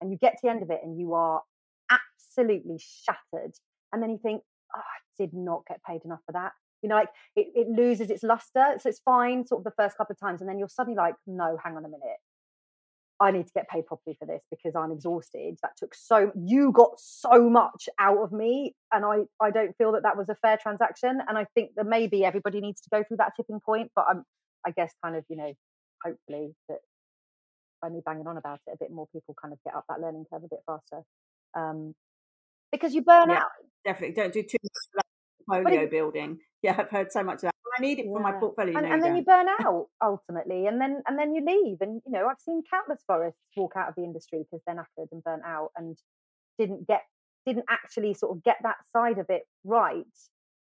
[0.00, 1.42] and you get to the end of it and you are
[1.90, 3.54] absolutely shattered,
[3.92, 4.42] and then you think,
[4.76, 6.52] oh, I did not get paid enough for that.
[6.82, 8.74] You know, like it, it loses its luster.
[8.78, 11.14] So it's fine, sort of the first couple of times, and then you're suddenly like,
[11.26, 12.18] no, hang on a minute.
[13.20, 15.56] I need to get paid properly for this because I'm exhausted.
[15.62, 19.92] That took so you got so much out of me, and I I don't feel
[19.92, 21.20] that that was a fair transaction.
[21.28, 23.92] And I think that maybe everybody needs to go through that tipping point.
[23.94, 24.24] But I'm
[24.66, 25.52] I guess kind of you know
[26.04, 26.78] hopefully that
[27.82, 30.00] by me banging on about it a bit more people kind of get up that
[30.00, 31.02] learning curve a bit faster
[31.54, 31.94] um,
[32.72, 33.38] because you burn Yeah.
[33.38, 33.50] out.
[33.84, 35.04] Definitely don't do too much
[35.46, 36.38] portfolio building.
[36.62, 37.54] Yeah, I've heard so much of that.
[37.76, 38.78] I need it for my portfolio.
[38.78, 42.12] and, and then you burn out ultimately and then and then you leave and you
[42.12, 45.42] know i've seen countless florists walk out of the industry because they're knackered and burnt
[45.44, 45.98] out and
[46.56, 47.02] didn't get
[47.44, 50.04] didn't actually sort of get that side of it right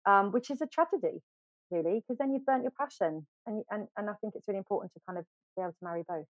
[0.06, 1.22] um, which is a tragedy
[1.70, 4.92] really because then you've burnt your passion and, and and i think it's really important
[4.92, 5.24] to kind of
[5.56, 6.26] be able to marry both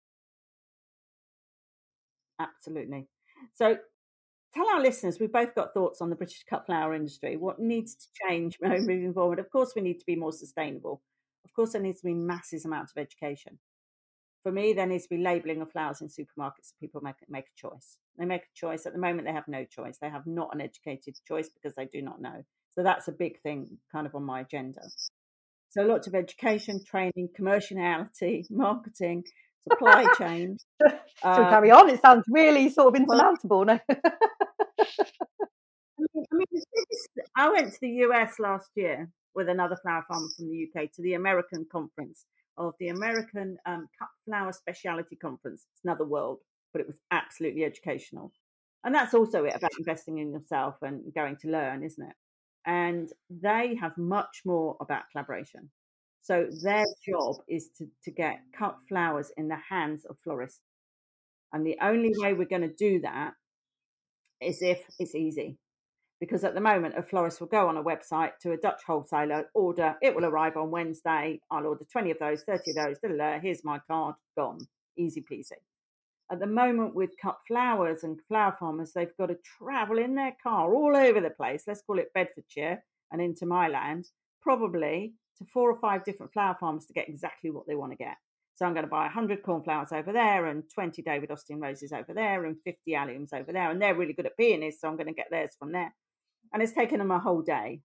[2.39, 3.07] Absolutely.
[3.53, 3.77] So
[4.53, 7.37] tell our listeners, we've both got thoughts on the British cut flower industry.
[7.37, 9.39] What needs to change moving forward?
[9.39, 11.01] Of course, we need to be more sustainable.
[11.45, 13.59] Of course, there needs to be massive amounts of education.
[14.43, 17.45] For me, there needs to be labelling of flowers in supermarkets so people make, make
[17.45, 17.97] a choice.
[18.17, 18.85] They make a choice.
[18.85, 19.97] At the moment, they have no choice.
[20.01, 22.43] They have not an educated choice because they do not know.
[22.71, 24.81] So that's a big thing kind of on my agenda.
[25.73, 29.23] So lots of education, training, commerciality, marketing,
[29.67, 30.57] supply chain.
[30.81, 30.87] so
[31.23, 34.85] Uh, carry on it sounds really sort of insurmountable no I
[36.13, 40.03] mean, I mean, it's- it's- I went to the US last year with another flower
[40.07, 42.25] farmer from the UK to the American conference
[42.57, 45.65] of the American um, Cut Flower Speciality Conference.
[45.71, 46.39] It's another world,
[46.71, 48.31] but it was absolutely educational.
[48.83, 52.15] And that's also it about investing in yourself and going to learn, isn't it?
[52.65, 55.69] And they have much more about collaboration.
[56.21, 60.61] So their job is to, to get cut flowers in the hands of florists.
[61.51, 63.33] And the only way we're going to do that
[64.41, 65.57] is if it's easy.
[66.19, 69.49] Because at the moment, a florist will go on a website to a Dutch wholesaler,
[69.53, 71.41] order, it will arrive on Wednesday.
[71.51, 74.59] I'll order 20 of those, 30 of those, here's my card, gone.
[74.97, 75.59] Easy peasy.
[76.33, 80.35] At the moment, with cut flowers and flower farmers, they've got to travel in their
[80.41, 81.65] car all over the place.
[81.67, 84.07] Let's call it Bedfordshire and into my land,
[84.41, 88.03] probably to four or five different flower farms to get exactly what they want to
[88.03, 88.17] get.
[88.55, 92.15] So I'm going to buy 100 cornflowers over there and 20 David Austin roses over
[92.15, 93.69] there and 50 alliums over there.
[93.69, 95.93] And they're really good at peonies, so I'm going to get theirs from there.
[96.51, 97.81] And it's taken them a whole day.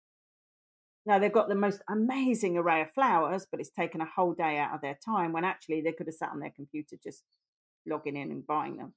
[1.05, 4.57] Now they've got the most amazing array of flowers, but it's taken a whole day
[4.57, 7.23] out of their time when actually they could have sat on their computer just
[7.87, 8.93] logging in and buying them.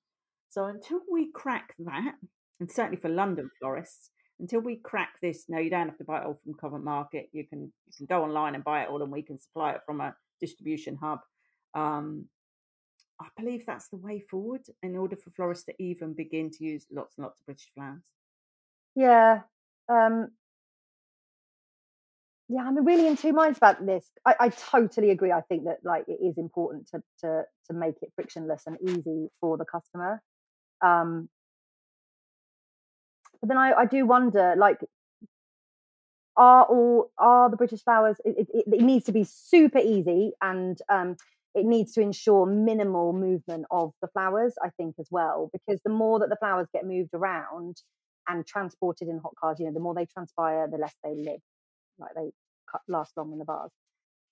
[0.50, 2.14] So until we crack that,
[2.58, 4.10] and certainly for London florists,
[4.40, 7.28] until we crack this, no, you don't have to buy it all from Covent Market.
[7.32, 9.80] You can you can go online and buy it all, and we can supply it
[9.86, 11.20] from a distribution hub.
[11.74, 12.26] Um,
[13.20, 16.86] I believe that's the way forward in order for florists to even begin to use
[16.90, 18.02] lots and lots of British flowers.
[18.96, 19.40] Yeah,
[19.90, 20.28] um,
[22.52, 24.04] yeah, I'm really in two minds about this.
[24.26, 25.30] I, I, totally agree.
[25.30, 29.28] I think that like it is important to to to make it frictionless and easy
[29.40, 30.20] for the customer.
[30.84, 31.28] Um,
[33.40, 34.78] but then I, I do wonder, like,
[36.36, 38.16] are all are the British flowers?
[38.24, 41.16] It, it, it needs to be super easy, and um,
[41.54, 44.54] it needs to ensure minimal movement of the flowers.
[44.60, 47.76] I think as well, because the more that the flowers get moved around
[48.28, 51.40] and transported in hot cars, you know, the more they transpire, the less they live,
[52.00, 52.30] like they
[52.88, 53.70] last long in the bars.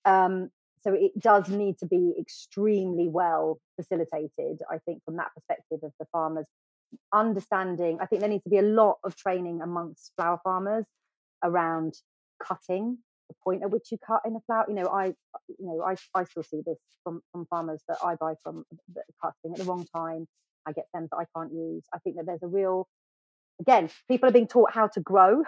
[0.05, 0.51] Um,
[0.83, 4.62] so it does need to be extremely well facilitated.
[4.71, 6.47] I think from that perspective of the farmers
[7.12, 10.85] understanding, I think there needs to be a lot of training amongst flower farmers
[11.43, 11.95] around
[12.43, 12.99] cutting,
[13.29, 14.66] the point at which you cut in a flower.
[14.69, 15.07] You know, I,
[15.49, 18.64] you know, I, I still see this from from farmers that I buy from
[18.95, 20.27] that cutting at the wrong time.
[20.66, 21.85] I get stems that I can't use.
[21.93, 22.87] I think that there's a real,
[23.61, 25.43] again, people are being taught how to grow,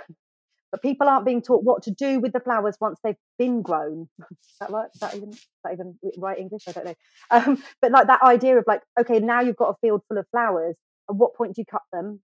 [0.72, 4.08] but people aren't being taught what to do with the flowers once they've been grown.
[4.30, 4.88] Is that right?
[4.94, 6.62] Is that even, is that even right English?
[6.68, 6.94] I don't know.
[7.32, 10.26] Um, but like that idea of like, okay, now you've got a field full of
[10.30, 10.74] flowers
[11.10, 12.20] at what point do you cut them?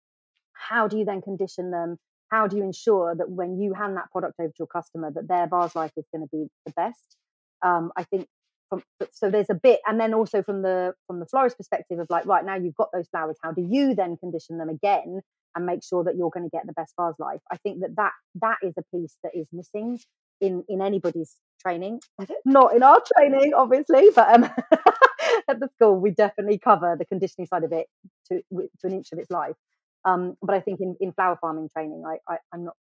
[0.52, 1.98] How do you then condition them?
[2.30, 5.28] How do you ensure that when you hand that product over to your customer, that
[5.28, 7.16] their vase life is going to be the best?
[7.64, 8.26] Um, I think
[8.68, 8.82] from,
[9.12, 12.26] so there's a bit, and then also from the from the florist perspective of like,
[12.26, 13.36] right now you've got those flowers.
[13.42, 15.20] How do you then condition them again
[15.56, 17.40] and make sure that you're going to get the best vase life?
[17.50, 19.98] I think that that that is a piece that is missing
[20.40, 22.00] in in anybody's training.
[22.44, 24.44] Not in our training, obviously, but um,
[25.48, 27.86] at the school, we definitely cover the conditioning side of it
[28.28, 29.56] to to an inch of its life.
[30.04, 32.76] Um, but I think in, in flower farming training, I, I am not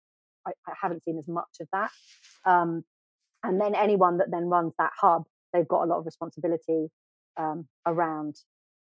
[0.47, 1.91] I, I, haven't seen as much of that.
[2.45, 2.85] Um,
[3.43, 6.89] and then anyone that then runs that hub, they've got a lot of responsibility
[7.39, 8.37] um, around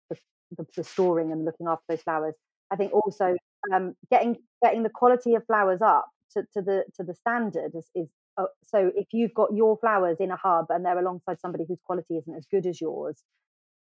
[0.09, 0.17] the,
[0.57, 2.33] the, the, storing and looking after those flowers.
[2.71, 3.35] I think also
[3.71, 7.89] um, getting getting the quality of flowers up to, to the to the standard is,
[7.95, 8.07] is
[8.37, 11.79] uh, so if you've got your flowers in a hub and they're alongside somebody whose
[11.85, 13.21] quality isn't as good as yours,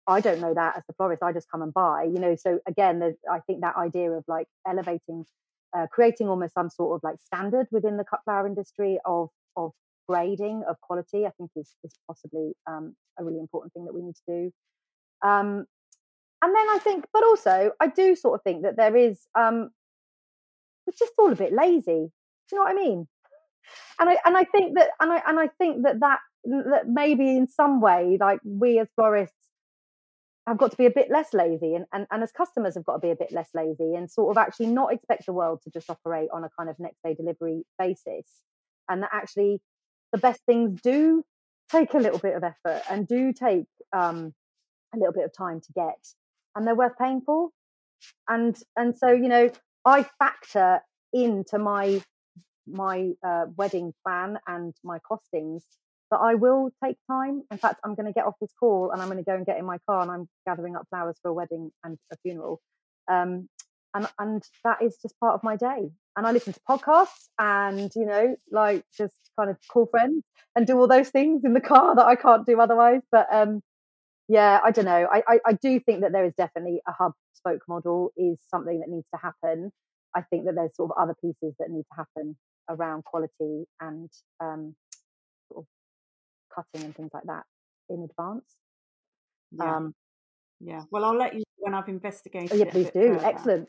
[0.07, 1.23] I don't know that as the florist.
[1.23, 2.37] I just come and buy, you know.
[2.37, 5.25] So again, I think that idea of like elevating,
[5.77, 9.73] uh, creating almost some sort of like standard within the cut flower industry of of
[10.09, 14.03] grading of quality, I think is is possibly um, a really important thing that we
[14.03, 14.51] need to do.
[15.27, 15.65] Um,
[16.45, 19.71] and then I think, but also I do sort of think that there is, um,
[20.87, 21.83] it's just all a bit lazy.
[21.87, 23.09] Do you know what I mean?
[23.99, 27.35] And I and I think that and I and I think that that that maybe
[27.35, 29.35] in some way, like we as florists
[30.47, 32.97] have got to be a bit less lazy and, and, and as customers have got
[32.97, 35.71] to be a bit less lazy and sort of actually not expect the world to
[35.71, 38.27] just operate on a kind of next day delivery basis
[38.91, 39.63] and that actually
[40.13, 41.25] the best things do
[41.71, 43.65] take a little bit of effort and do take
[43.97, 44.35] um,
[44.95, 45.97] a little bit of time to get
[46.55, 47.51] and they're worth paying for
[48.29, 49.51] and and so you know
[49.85, 50.81] i factor
[51.13, 52.01] into my
[52.67, 55.63] my uh, wedding plan and my costings
[56.15, 57.43] but I will take time.
[57.51, 59.45] In fact, I'm going to get off this call and I'm going to go and
[59.45, 62.61] get in my car and I'm gathering up flowers for a wedding and a funeral.
[63.11, 63.49] Um,
[63.95, 65.91] and and that is just part of my day.
[66.17, 70.25] And I listen to podcasts and you know, like just kind of call friends
[70.55, 73.03] and do all those things in the car that I can't do otherwise.
[73.11, 73.61] But um,
[74.29, 75.07] yeah, I don't know.
[75.13, 78.81] I, I, I do think that there is definitely a hub spoke model is something
[78.81, 79.71] that needs to happen.
[80.17, 82.37] I think that there's sort of other pieces that need to happen
[82.69, 84.09] around quality and
[84.41, 84.75] um,
[86.55, 87.43] cutting and things like that.
[87.91, 88.45] in advance.
[89.53, 89.77] Yeah.
[89.77, 89.95] Um,
[90.61, 90.83] yeah.
[90.91, 92.53] Well, I'll let you when I've investigated.
[92.53, 93.15] Oh, yeah, please do.
[93.15, 93.27] Further.
[93.27, 93.69] Excellent.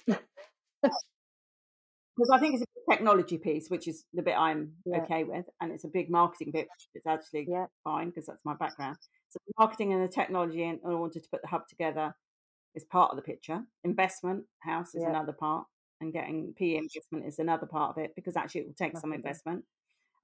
[2.16, 5.00] because I think it's a technology piece, which is the bit I'm yeah.
[5.00, 6.68] okay with, and it's a big marketing bit.
[6.94, 7.66] It's actually yeah.
[7.84, 8.98] fine because that's my background.
[9.36, 12.16] So the marketing and the technology, in, in order to put the hub together,
[12.74, 13.64] is part of the picture.
[13.84, 15.10] Investment house is yeah.
[15.10, 15.66] another part,
[16.00, 19.12] and getting PE investment is another part of it because actually it will take some
[19.12, 19.66] investment.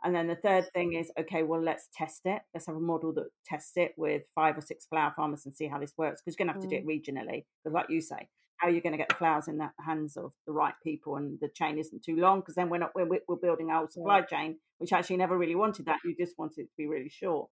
[0.03, 2.41] And then the third thing is okay, well, let's test it.
[2.53, 5.67] Let's have a model that tests it with five or six flower farmers and see
[5.67, 6.21] how this works.
[6.21, 6.83] Because you're going to have to mm.
[6.83, 7.45] do it regionally.
[7.63, 10.15] Because, like you say, how are you going to get the flowers in the hands
[10.17, 12.39] of the right people and the chain isn't too long?
[12.39, 14.25] Because then we're not we're, we're building our supply yeah.
[14.25, 15.99] chain, which actually never really wanted that.
[16.05, 17.49] You just wanted it to be really short.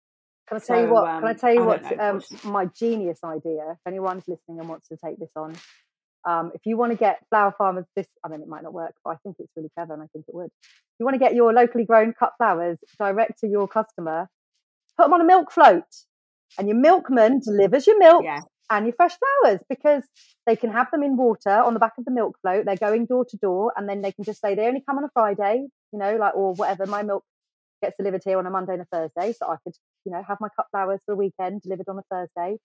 [0.48, 1.08] Can I tell so, you what?
[1.08, 2.00] Um, can I tell you what?
[2.00, 3.72] Um, my genius idea.
[3.72, 5.56] If anyone's listening and wants to take this on,
[6.26, 8.94] um, if you want to get flower farmers, this I mean, it might not work,
[9.04, 10.48] but I think it's really clever, and I think it would.
[10.64, 14.28] If you want to get your locally grown cut flowers direct to your customer,
[14.98, 15.84] put them on a milk float,
[16.58, 18.42] and your milkman delivers your milk yeah.
[18.70, 20.04] and your fresh flowers because
[20.46, 22.66] they can have them in water on the back of the milk float.
[22.66, 25.04] They're going door to door, and then they can just say they only come on
[25.04, 26.86] a Friday, you know, like or whatever.
[26.86, 27.24] My milk
[27.82, 29.74] gets delivered here on a Monday and a Thursday, so I could,
[30.06, 32.58] you know, have my cut flowers for the weekend delivered on a Thursday.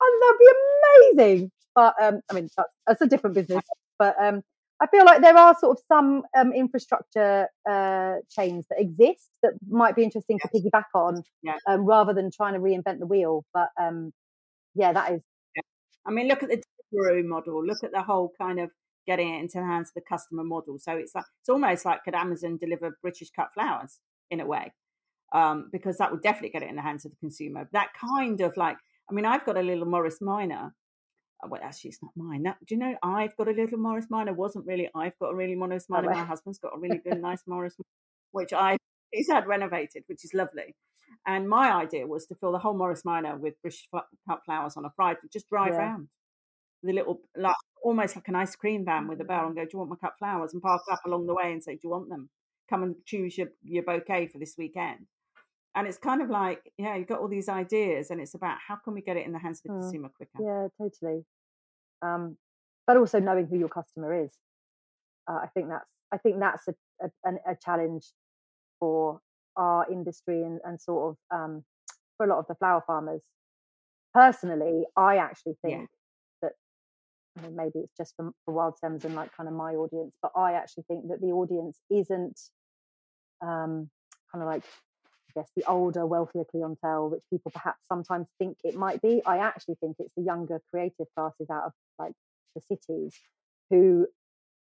[0.00, 1.50] Oh, that'd be amazing.
[1.74, 3.62] But um, I mean, that's, that's, a different business.
[3.98, 4.42] But um,
[4.80, 9.52] I feel like there are sort of some um, infrastructure uh, chains that exist that
[9.68, 11.56] might be interesting to piggyback on, yeah.
[11.66, 13.44] um, rather than trying to reinvent the wheel.
[13.52, 14.12] But um,
[14.74, 15.20] yeah, that is.
[15.56, 15.62] Yeah.
[16.06, 16.62] I mean, look at the
[16.92, 17.64] Deliveroo model.
[17.64, 18.70] Look at the whole kind of
[19.06, 20.78] getting it into the hands of the customer model.
[20.78, 23.98] So it's like it's almost like could Amazon deliver British cut flowers
[24.30, 24.72] in a way,
[25.32, 27.68] um, because that would definitely get it in the hands of the consumer.
[27.72, 28.76] That kind of like,
[29.10, 30.74] I mean, I've got a little Morris Minor
[31.42, 32.42] uh, well, actually, it's not mine.
[32.42, 34.32] That, do you know, I've got a little Morris Minor.
[34.32, 36.10] wasn't really, I've got a really Morris oh, Minor.
[36.10, 37.76] My husband's got a really good, nice Morris,
[38.32, 38.76] which I,
[39.12, 40.74] he's had renovated, which is lovely.
[41.26, 44.84] And my idea was to fill the whole Morris Minor with British cut flowers on
[44.84, 45.78] a Friday, just drive yeah.
[45.78, 46.08] around
[46.82, 49.70] the little, like almost like an ice cream van with a bell and go, Do
[49.72, 50.52] you want my cut flowers?
[50.52, 52.30] And park up along the way and say, Do you want them?
[52.68, 55.06] Come and choose your, your bouquet for this weekend.
[55.78, 58.74] And it's kind of like, yeah, you've got all these ideas, and it's about how
[58.74, 59.80] can we get it in the hands of the mm.
[59.80, 60.42] consumer quicker?
[60.42, 61.24] Yeah, totally.
[62.02, 62.36] Um,
[62.84, 64.32] but also knowing who your customer is.
[65.30, 66.74] Uh, I think that's I think that's a,
[67.04, 68.06] a, a, challenge
[68.80, 69.20] for
[69.56, 71.64] our industry and, and sort of um,
[72.16, 73.20] for a lot of the flower farmers.
[74.12, 75.86] Personally, I actually think yeah.
[76.42, 76.52] that
[77.38, 80.16] I mean, maybe it's just for, for wild stems and like kind of my audience,
[80.22, 82.40] but I actually think that the audience isn't
[83.42, 83.90] um,
[84.32, 84.64] kind of like
[85.38, 89.22] guess the older, wealthier clientele, which people perhaps sometimes think it might be.
[89.24, 92.12] I actually think it's the younger creative classes out of like
[92.54, 93.14] the cities
[93.70, 94.06] who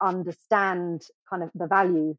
[0.01, 2.15] understand kind of the value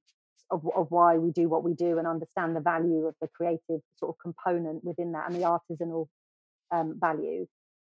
[0.50, 3.80] of, of why we do what we do and understand the value of the creative
[3.96, 6.06] sort of component within that and the artisanal
[6.70, 7.46] um, value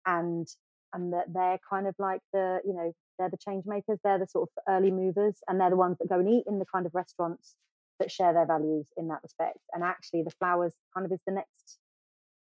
[0.05, 0.47] and
[0.93, 4.27] and that they're kind of like the you know they're the change makers they're the
[4.27, 6.85] sort of early movers and they're the ones that go and eat in the kind
[6.85, 7.55] of restaurants
[8.01, 9.59] that share their values in that respect.
[9.73, 11.77] And actually, the flowers kind of is the next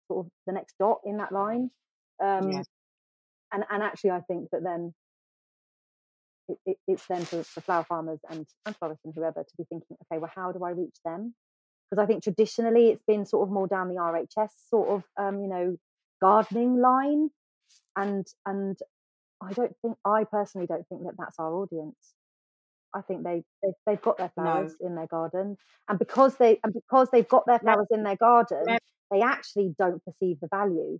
[0.08, 1.70] sort of the next dot in that line.
[2.24, 2.64] Um, yeah.
[3.54, 4.94] And and actually, I think that then
[6.48, 9.64] it, it, it's then for, for flower farmers and and florists and whoever to be
[9.70, 11.34] thinking, okay, well, how do I reach them?
[11.90, 15.42] Because I think traditionally it's been sort of more down the RHS sort of um,
[15.42, 15.78] you know
[16.22, 17.30] gardening line,
[17.96, 18.78] and and
[19.42, 22.16] I don't think I personally don't think that that's our audience.
[22.96, 24.88] I think they they've, they've got their flowers no.
[24.88, 25.58] in their garden,
[25.90, 27.98] and because they and because they've got their flowers no.
[27.98, 28.78] in their garden, no.
[29.12, 30.98] they actually don't perceive the value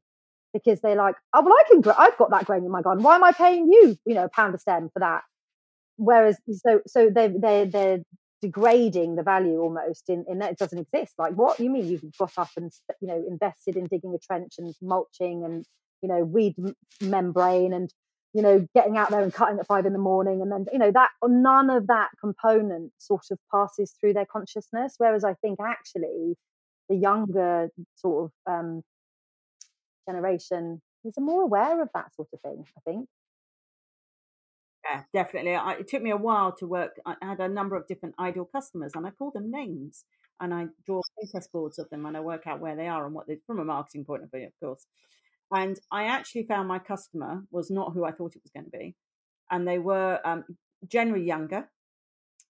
[0.54, 3.04] because they're like, oh well, I can grow, I've got that growing in my garden.
[3.04, 5.22] Why am I paying you, you know, a pound a stem for that?
[5.98, 8.00] Whereas, so so they they they're
[8.42, 11.14] degrading the value almost in in that it doesn't exist.
[11.18, 11.88] Like, what you mean?
[11.88, 12.72] You've got up and
[13.02, 15.66] you know invested in digging a trench and mulching and
[16.02, 16.56] you know weed
[17.02, 17.90] membrane and
[18.36, 20.42] you know, getting out there and cutting at five in the morning.
[20.42, 24.96] And then, you know, that none of that component sort of passes through their consciousness.
[24.98, 26.36] Whereas I think actually
[26.90, 28.82] the younger sort of um,
[30.06, 33.08] generation is more aware of that sort of thing, I think.
[34.84, 35.56] Yeah, definitely.
[35.56, 37.00] I, it took me a while to work.
[37.06, 40.04] I had a number of different ideal customers, and I call them names,
[40.42, 43.16] and I draw Pinterest boards of them, and I work out where they are and
[43.16, 44.86] what they from a marketing point of view, of course.
[45.52, 48.78] And I actually found my customer was not who I thought it was going to
[48.78, 48.96] be.
[49.52, 50.44] And they were um,
[50.88, 51.70] generally younger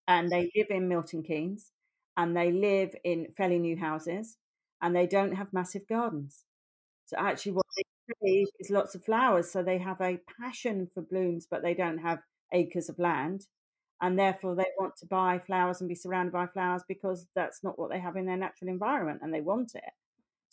[0.08, 1.72] and they live in Milton Keynes
[2.18, 4.38] and they live in fairly new houses
[4.82, 6.44] and they don't have massive gardens.
[7.06, 7.84] So actually, what they
[8.24, 9.52] see is lots of flowers.
[9.52, 12.20] So they have a passion for blooms, but they don't have
[12.54, 13.48] acres of land.
[14.02, 17.80] And therefore, they want to buy flowers and be surrounded by flowers because that's not
[17.80, 19.84] what they have in their natural environment and they want it.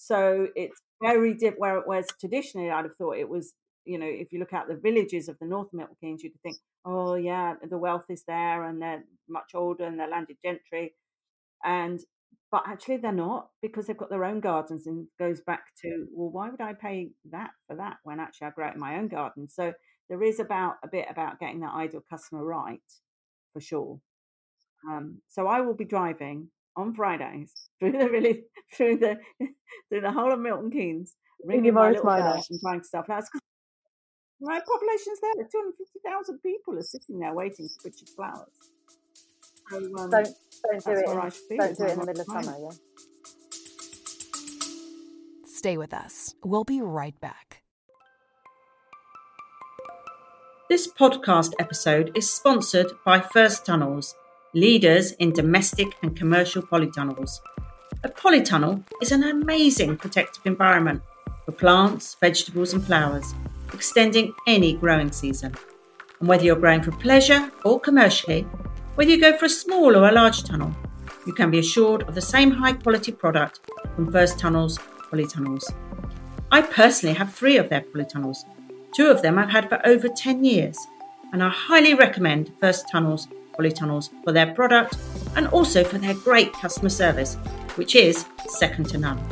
[0.02, 1.86] So it's very different.
[1.86, 5.28] Whereas traditionally, I'd have thought it was, you know, if you look at the villages
[5.28, 8.82] of the North Milton Keynes, you could think, oh yeah, the wealth is there, and
[8.82, 10.94] they're much older, and they're landed gentry,
[11.64, 12.00] and
[12.50, 16.30] but actually they're not because they've got their own gardens, and goes back to well,
[16.30, 19.06] why would I pay that for that when actually I grow it in my own
[19.08, 19.48] garden?
[19.48, 19.72] So
[20.08, 22.80] there is about a bit about getting that ideal customer right
[23.52, 24.00] for sure.
[24.90, 28.44] Um, so I will be driving on Fridays through the really
[28.74, 29.18] through the
[29.88, 31.14] through the whole of Milton Keynes,
[31.44, 33.06] ringing my little bells and trying stuff.
[33.08, 33.40] That's because
[34.40, 35.44] my population's there.
[35.50, 38.48] Two hundred fifty thousand people are sitting there waiting for British flowers.
[39.70, 41.08] So, um, don't don't do it.
[41.08, 42.58] In, don't do it in the middle of summer.
[42.58, 42.76] Yeah.
[45.46, 46.34] Stay with us.
[46.42, 47.62] We'll be right back.
[50.68, 54.14] This podcast episode is sponsored by First Tunnels
[54.54, 57.40] leaders in domestic and commercial polytunnels.
[58.04, 61.02] A polytunnel is an amazing protective environment
[61.44, 63.34] for plants, vegetables, and flowers,
[63.72, 65.54] extending any growing season.
[66.20, 68.42] And whether you're growing for pleasure or commercially,
[68.94, 70.74] whether you go for a small or a large tunnel,
[71.26, 73.60] you can be assured of the same high quality product
[73.94, 74.78] from First Tunnels
[75.10, 75.64] polytunnels.
[76.50, 78.38] I personally have three of their polytunnels.
[78.94, 80.76] Two of them I've had for over 10 years,
[81.32, 84.96] and I highly recommend First Tunnels polytunnels for their product
[85.36, 87.36] and also for their great customer service,
[87.76, 89.22] which is second to none.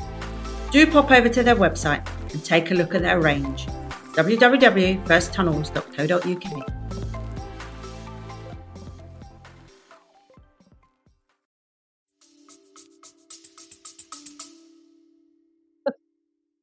[0.70, 3.66] Do pop over to their website and take a look at their range
[4.14, 6.80] www.firsttunnels.co.uk.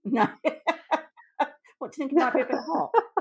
[0.09, 0.25] No.
[1.79, 2.91] what do you think might be a bit hot?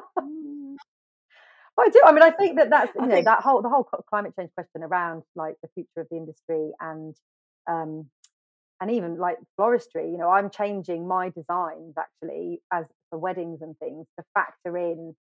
[1.79, 2.01] I do.
[2.05, 3.27] I mean, I think that that's you I know think...
[3.27, 7.15] that whole the whole climate change question around like the future of the industry and
[7.69, 8.07] um
[8.81, 10.11] and even like floristry.
[10.11, 15.15] You know, I'm changing my designs actually as for weddings and things to factor in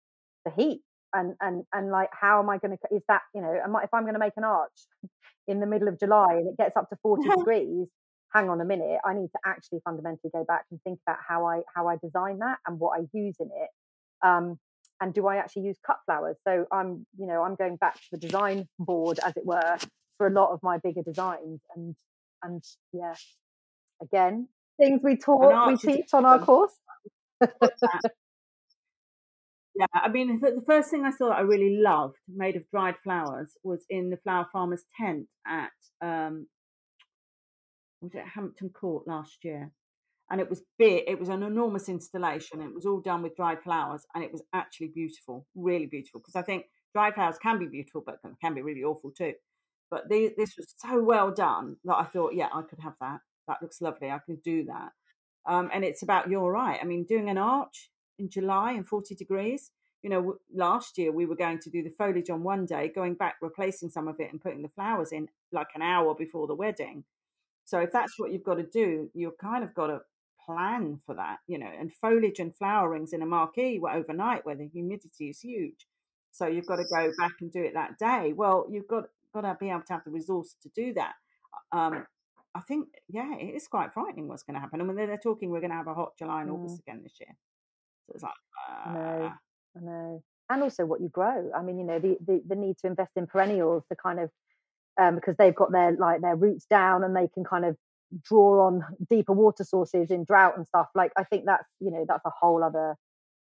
[0.45, 0.83] the heat
[1.13, 3.85] and and and like how am I going to is that you know am I,
[3.85, 4.87] if I'm going to make an arch
[5.49, 7.89] in the middle of July and it gets up to 40 degrees
[8.33, 11.47] hang on a minute I need to actually fundamentally go back and think about how
[11.47, 13.71] I how I design that and what I use in it
[14.27, 14.59] um,
[15.03, 16.37] and do I actually use cut flowers?
[16.47, 19.77] So I'm, you know, I'm going back to the design board, as it were,
[20.17, 21.61] for a lot of my bigger designs.
[21.75, 21.97] And
[22.45, 23.15] and yeah,
[24.01, 24.49] again,
[24.81, 26.73] things we taught, we teach on our course.
[27.41, 27.49] yeah,
[29.93, 33.55] I mean, the first thing I saw that I really loved, made of dried flowers,
[33.65, 36.47] was in the flower farmer's tent at um,
[38.01, 39.73] was it Hampton Court last year
[40.33, 41.05] and it was big.
[41.07, 42.63] It was an enormous installation.
[42.63, 46.21] It was all done with dried flowers, and it was actually beautiful, really beautiful.
[46.21, 46.65] Because I think
[46.95, 49.35] dried flowers can be beautiful, but can be really awful too.
[49.91, 53.19] But the, this was so well done that I thought, yeah, I could have that.
[53.47, 54.11] That looks lovely.
[54.11, 54.93] I could do that.
[55.47, 56.79] Um, and it's about you're right.
[56.81, 59.71] I mean, doing an arch in July and 40 degrees.
[60.03, 63.15] You know, last year we were going to do the foliage on one day, going
[63.15, 66.55] back, replacing some of it, and putting the flowers in like an hour before the
[66.55, 67.05] wedding.
[67.65, 70.01] So if that's what you've got to do, you've kind of got to
[70.47, 74.57] plan for that, you know, and foliage and flowerings in a marquee were overnight where
[74.57, 75.87] the humidity is huge.
[76.31, 78.33] So you've got to go back and do it that day.
[78.33, 81.15] Well, you've got got to be able to have the resource to do that.
[81.73, 82.07] Um,
[82.55, 84.81] I think, yeah, it is quite frightening what's going to happen.
[84.81, 86.55] And when they're talking, we're going to have a hot July and mm.
[86.55, 87.35] August again this year.
[88.07, 88.33] So it's like,
[88.69, 88.91] uh...
[88.91, 89.33] I know,
[89.77, 90.23] I know.
[90.51, 91.51] And also what you grow.
[91.57, 94.31] I mean, you know, the, the, the need to invest in perennials the kind of
[95.01, 97.77] um, because they've got their like their roots down and they can kind of
[98.25, 102.05] draw on deeper water sources in drought and stuff like i think that's you know
[102.07, 102.95] that's a whole other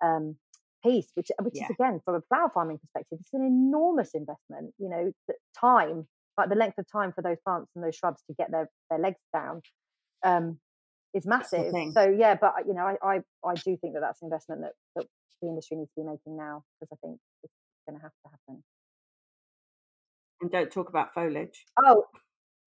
[0.03, 0.35] um,
[0.83, 1.65] piece which which yeah.
[1.65, 6.07] is again from a flower farming perspective it's an enormous investment you know the time
[6.37, 8.99] like the length of time for those plants and those shrubs to get their their
[8.99, 9.61] legs down
[10.23, 10.57] um,
[11.13, 11.71] is massive.
[11.93, 14.73] so yeah but you know I, I i do think that that's an investment that,
[14.95, 15.05] that
[15.41, 17.53] the industry needs to be making now because i think it's
[17.87, 18.63] going to have to happen.
[20.41, 21.65] And don't talk about foliage.
[21.83, 22.05] Oh.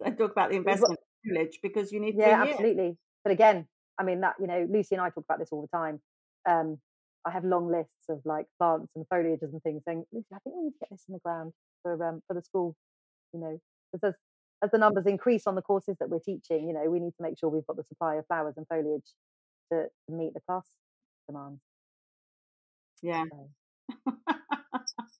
[0.02, 0.98] Don't talk about the investment
[1.28, 2.96] privilege because you need yeah absolutely.
[3.24, 3.66] But again
[3.98, 6.00] i mean that you know lucy and i talk about this all the time.
[6.48, 6.78] Um
[7.26, 10.56] i have long lists of like plants and foliages and things saying lucy i think
[10.56, 11.52] we need to get this in the ground
[11.82, 12.74] for um for the school.
[13.34, 13.60] You know
[13.92, 14.14] because as
[14.62, 17.22] as the numbers increase on the courses that we're teaching you know we need to
[17.22, 19.12] make sure we've got the supply of flowers and foliage
[19.70, 20.66] to, to meet the class
[21.28, 21.58] demand
[23.02, 23.24] yeah.
[23.30, 24.12] So.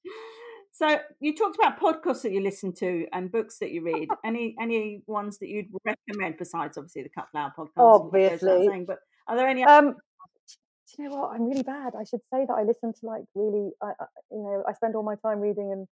[0.78, 4.08] So you talked about podcasts that you listen to and books that you read.
[4.24, 7.70] Any any ones that you'd recommend besides obviously the Cut Flower podcast?
[7.78, 9.64] Obviously, saying, but are there any?
[9.64, 11.34] Um, do you know what?
[11.34, 11.94] I'm really bad.
[11.98, 14.94] I should say that I listen to like really, I, I, you know, I spend
[14.94, 15.88] all my time reading and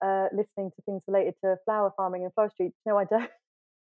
[0.00, 2.70] uh, listening to things related to flower farming and floristry.
[2.86, 3.28] No, I don't.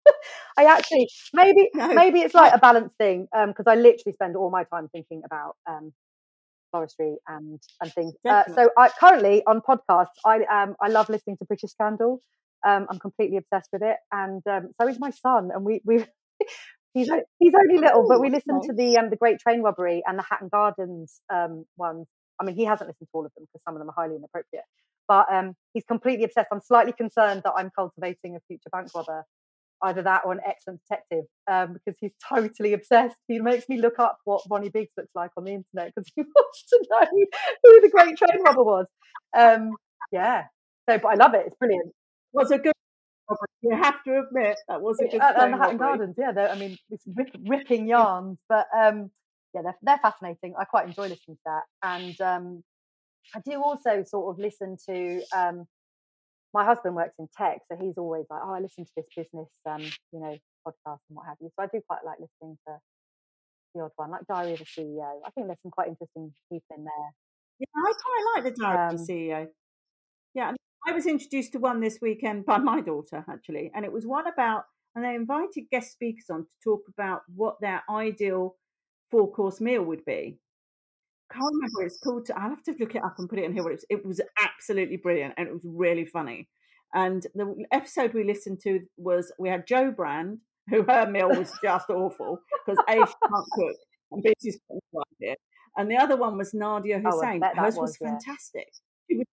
[0.57, 1.89] I actually maybe No.
[1.89, 5.57] maybe it's like a balance thing because I literally spend all my time thinking about
[5.69, 5.93] um,
[6.77, 8.14] floristry and and things.
[8.29, 12.22] Uh, so I currently on podcasts, I um I love listening to British Scandal.
[12.66, 15.51] Um, I'm completely obsessed with it, and um, so is my son.
[15.55, 15.99] And we we
[16.95, 20.03] he's he's only little, but Oh, we listen to the um the Great Train Robbery
[20.07, 22.07] and the Hatton Gardens um ones.
[22.41, 24.16] I mean, he hasn't listened to all of them because some of them are highly
[24.16, 24.64] inappropriate.
[25.09, 26.49] But um, he's completely obsessed.
[26.53, 29.24] I'm slightly concerned that I'm cultivating a future bank robber,
[29.83, 33.16] either that or an excellent detective, um, because he's totally obsessed.
[33.29, 36.22] He makes me look up what Ronnie Biggs looks like on the internet because he
[36.22, 37.07] wants to know
[37.62, 38.87] who the great train robber was.
[39.37, 39.70] Um,
[40.12, 40.45] yeah.
[40.89, 41.45] So, but I love it.
[41.47, 41.93] It's brilliant.
[42.33, 42.72] was a good.
[43.61, 45.14] You have to admit that was a good.
[45.14, 45.99] And, and train the Hatton robbery.
[45.99, 46.49] Gardens, yeah.
[46.53, 49.11] I mean, it's rip, ripping yarns, but um,
[49.53, 50.55] yeah, they're, they're fascinating.
[50.59, 52.62] I quite enjoy listening to that, and um,
[53.35, 55.22] I do also sort of listen to.
[55.35, 55.66] Um,
[56.57, 59.51] my husband works in tech, so he's always like, "Oh, I listen to this business,
[59.67, 59.83] um,
[60.13, 60.35] you know,
[60.67, 62.79] podcast and what have you." So I do quite like listening to
[63.75, 65.21] the odd one, like Diary of a CEO.
[65.27, 67.11] I think there's some quite interesting people in there.
[67.59, 69.49] Yeah, I quite like the Diary of Um, the CEO.
[70.35, 70.55] Yeah,
[70.87, 74.27] I was introduced to one this weekend by my daughter actually, and it was one
[74.27, 78.57] about, and they invited guest speakers on to talk about what their ideal
[79.11, 80.39] four course meal would be.
[81.33, 82.29] Can't remember what it's called.
[82.37, 83.62] I'll have to look it up and put it in here.
[83.62, 83.85] What it was.
[83.91, 86.49] It was absolutely brilliant, and it was really funny.
[86.95, 90.39] And the episode we listened to was we had Jo Brand,
[90.70, 93.77] who her meal was just awful because a she can't cook
[94.12, 95.35] and b she's got no idea.
[95.77, 97.41] And the other one was Nadiya Oh, I Hussain.
[97.41, 98.11] that Hers was, was yeah.
[98.11, 98.68] fantastic.
[99.11, 99.27] She was,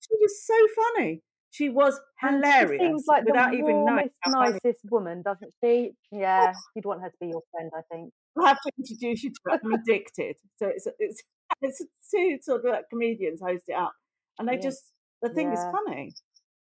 [0.00, 1.22] she was so funny.
[1.50, 3.84] She was And she hilarious seems like without the even knowing.
[3.84, 4.52] warmest, how funny.
[4.64, 5.92] nicest woman, doesn't she?
[6.12, 8.12] Yeah, you'd want her to be your friend, I think.
[8.38, 9.60] I'll have to introduce you to it.
[9.64, 10.36] I'm addicted.
[10.58, 11.22] So it's it's
[11.62, 13.94] it's two sort of like comedians host it up,
[14.38, 14.62] and they Yeah.
[14.62, 14.92] just
[15.22, 16.14] the thing is funny,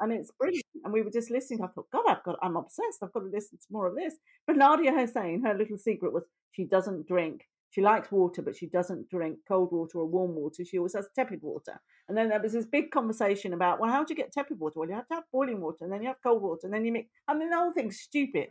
[0.00, 0.64] and it's brilliant.
[0.84, 1.62] And we were just listening.
[1.62, 3.02] I thought, God, I've got, I'm obsessed.
[3.02, 4.14] I've got to listen to more of this.
[4.46, 7.48] But Nadiya Hussain, her little secret was she doesn't drink.
[7.70, 10.64] She likes water, but she doesn't drink cold water or warm water.
[10.64, 11.80] She always has tepid water.
[12.08, 14.78] And then there was this big conversation about, well, how do you get tepid water?
[14.78, 16.84] Well, you have to have boiling water, and then you have cold water, and then
[16.84, 17.08] you mix.
[17.26, 18.50] I mean, the whole thing's stupid.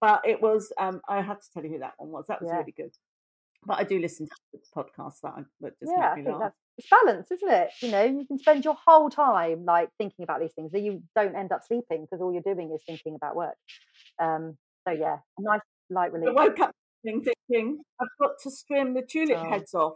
[0.00, 0.72] But it was.
[0.78, 2.26] Um, I had to tell you who that one was.
[2.28, 2.58] That was Yeah.
[2.58, 2.96] really good.
[3.66, 6.40] But I do listen to podcasts that, I, that just yeah, I make me think
[6.40, 6.52] laugh.
[6.78, 7.70] it's balance, isn't it?
[7.82, 11.02] You know, you can spend your whole time like thinking about these things, that you
[11.14, 13.56] don't end up sleeping because all you're doing is thinking about work.
[14.20, 14.56] Um,
[14.86, 16.34] so yeah, nice light I relief.
[16.34, 16.72] woke up
[17.04, 19.50] thinking, I've got to trim the tulip Oh.
[19.50, 19.94] heads off.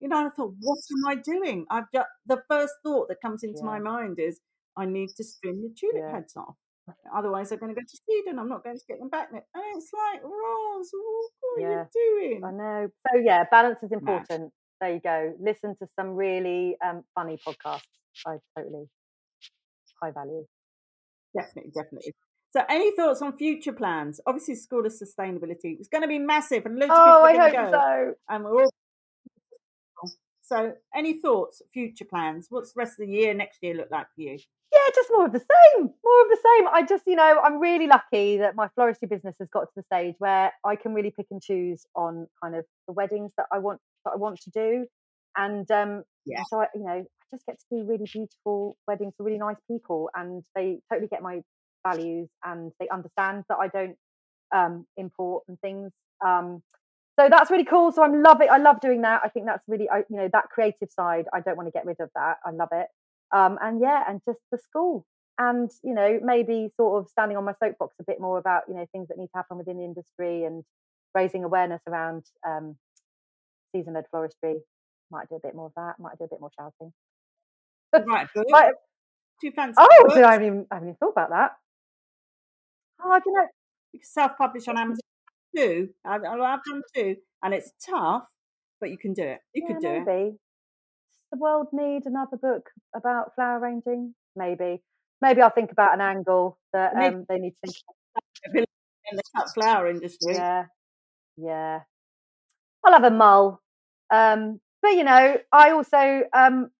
[0.00, 1.66] You know, I thought, what am I doing?
[1.70, 4.40] I've just the first thought that comes into my mind is
[4.76, 6.12] I need to trim the tulip Yeah.
[6.12, 6.56] heads off.
[7.14, 9.28] Otherwise, they're going to go to seed, and I'm not going to get them back.
[9.32, 9.42] And
[9.74, 11.84] it's like, Roz, what are Yeah.
[11.94, 12.44] you doing?
[12.44, 12.88] I know.
[13.12, 14.52] So yeah, balance is important.
[14.80, 15.32] There you go.
[15.40, 17.80] Listen to some really um, funny podcasts.
[18.26, 18.84] I totally
[20.02, 20.44] high value.
[21.36, 22.12] Definitely, definitely.
[22.52, 24.20] So, any thoughts on future plans?
[24.26, 27.36] Obviously, School of Sustainability is going to be massive, and loads of people Oh, I
[27.36, 27.70] hope go.
[27.72, 28.14] so.
[28.28, 28.70] And we're all.
[30.42, 32.46] So, any thoughts, future plans?
[32.50, 34.38] What's the rest of the year, next year look like for you?
[34.72, 35.84] Yeah, just more of the same.
[36.04, 36.68] More of the same.
[36.68, 39.82] I just, you know, I'm really lucky that my floristry business has got to the
[39.84, 43.58] stage where I can really pick and choose on kind of the weddings that I
[43.58, 44.86] want that I want to do.
[45.36, 46.42] And um Yeah.
[46.50, 49.56] so I, you know, I just get to do really beautiful weddings for really nice
[49.70, 51.42] people and they totally get my
[51.86, 53.96] values and they understand that I don't
[54.54, 55.92] um import and things.
[56.24, 56.62] Um
[57.18, 57.92] so that's really cool.
[57.92, 58.50] So I'm love it.
[58.50, 59.22] I love doing that.
[59.24, 61.26] I think that's really, I- you know, that creative side.
[61.32, 62.38] I don't want to get rid of that.
[62.44, 62.88] I love it
[63.34, 65.06] um, and yeah, and just the school,
[65.38, 68.74] and you know, maybe sort of standing on my soapbox a bit more about you
[68.74, 70.64] know things that need to happen within the industry and
[71.14, 72.76] raising awareness around um,
[73.74, 74.56] season-led floristry.
[75.10, 75.94] Might do a bit more of that.
[75.98, 76.92] Might do a bit more shouting.
[78.06, 78.26] Right.
[78.48, 78.72] Might-
[79.40, 81.52] Do fancy oh, did I haven't even, I haven't even thought about that.
[83.02, 83.46] Oh, I don't know.
[83.92, 85.00] You can self-publish on Amazon
[85.54, 85.90] too.
[86.04, 88.24] I've, I've done two, and it's tough,
[88.80, 89.40] but you can do it.
[89.54, 90.02] You yeah, could do it.
[90.06, 90.30] maybe.
[90.30, 90.38] Does
[91.32, 94.14] the world need another book about flower arranging?
[94.36, 94.82] Maybe.
[95.20, 97.76] Maybe I'll think about an angle that um, they need to think.
[99.10, 100.34] in the cut flower industry.
[100.34, 100.66] Yeah,
[101.36, 101.80] yeah.
[102.84, 103.60] I'll have a mull.
[104.10, 106.70] Um, but you know, I also um,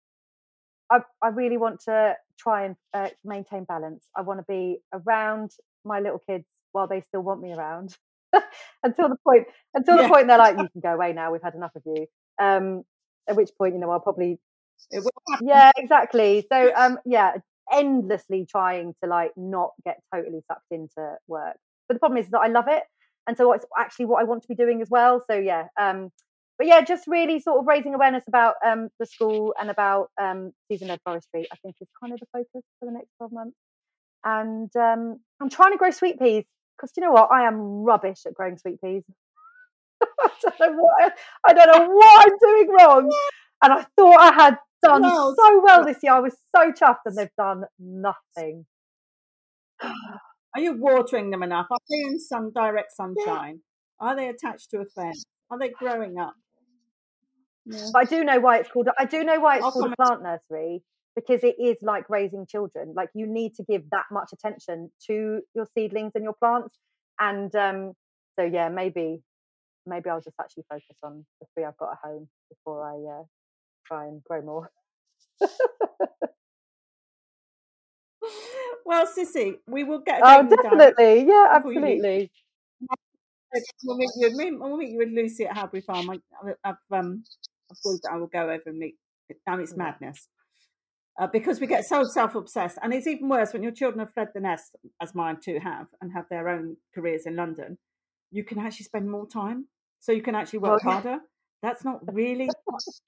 [0.91, 4.07] I I really want to try and uh, maintain balance.
[4.17, 5.53] I want to be around
[5.85, 7.97] my little kids while they still want me around.
[8.83, 10.03] until the point until Yeah.
[10.03, 11.33] the point they're like, you can go away now.
[11.33, 12.07] We've had enough of you.
[12.41, 12.83] Um,
[13.29, 14.39] at which point, you know, I'll probably
[15.41, 16.47] yeah, exactly.
[16.51, 17.35] So um yeah,
[17.72, 21.57] endlessly trying to like not get totally sucked into work.
[21.89, 22.83] But the problem is that I love it.
[23.27, 25.22] And so it's actually what I want to be doing as well.
[25.31, 26.11] So yeah, um
[26.59, 30.53] but yeah, just really sort of raising awareness about um the school and about um
[30.70, 33.57] season led floristry, I think is kind of the focus for the next 12 months.
[34.24, 36.45] And um I'm trying to grow sweet peas.
[36.77, 37.31] because you know what?
[37.33, 39.03] I am rubbish at growing sweet peas.
[40.21, 41.13] I don't know what
[41.47, 43.13] I, don't know what I'm doing wrong.
[43.63, 46.13] And I thought I had done Well, so well this year.
[46.13, 48.67] I was so chuffed, and they've done nothing.
[49.83, 51.67] Are you watering them enough?
[51.71, 53.61] Are they in sun direct sunshine?
[54.01, 55.25] Are they attached to a fence?
[55.51, 56.35] Are they growing up?
[57.67, 57.89] Yeah.
[57.93, 58.89] But I do know why it's called.
[58.99, 60.83] I do know why it's I'll called a plant nursery
[61.15, 62.93] because it is like raising children.
[62.95, 66.79] Like you need to give that much attention to your seedlings and your plants.
[67.19, 67.93] And um,
[68.39, 69.23] so yeah, maybe
[69.87, 73.24] maybe I'll just actually focus on the three I've got at home before I uh,
[73.87, 74.70] try and grow more.
[78.87, 80.93] Well, Cissy, we will get Oh, date in the diary.
[80.97, 81.26] definitely.
[81.28, 82.05] Yeah, you leave.
[82.11, 82.30] absolutely.
[83.84, 84.37] We'll meet you.
[84.37, 86.11] me- We'll meet you with Lucy at Harbury Farm.
[86.11, 86.18] I,
[86.64, 87.24] I've um,
[87.70, 88.97] I've agreed that I will go over and meet.
[89.47, 90.28] And it's madness
[91.20, 94.28] uh, because we get so self-obsessed, and it's even worse when your children have fled
[94.34, 97.78] the nest, as mine too have, and have their own careers in London.
[98.32, 99.66] You can actually spend more time,
[100.07, 100.95] so you can actually work yeah.
[100.95, 101.19] harder.
[101.63, 102.49] That's not really,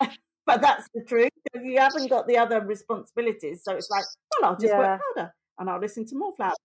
[0.46, 1.30] but that's the truth.
[1.55, 4.05] You haven't got the other responsibilities, so it's like,
[4.40, 4.78] well, I'll just Yeah.
[4.80, 6.57] work harder, and I'll listen to more flowers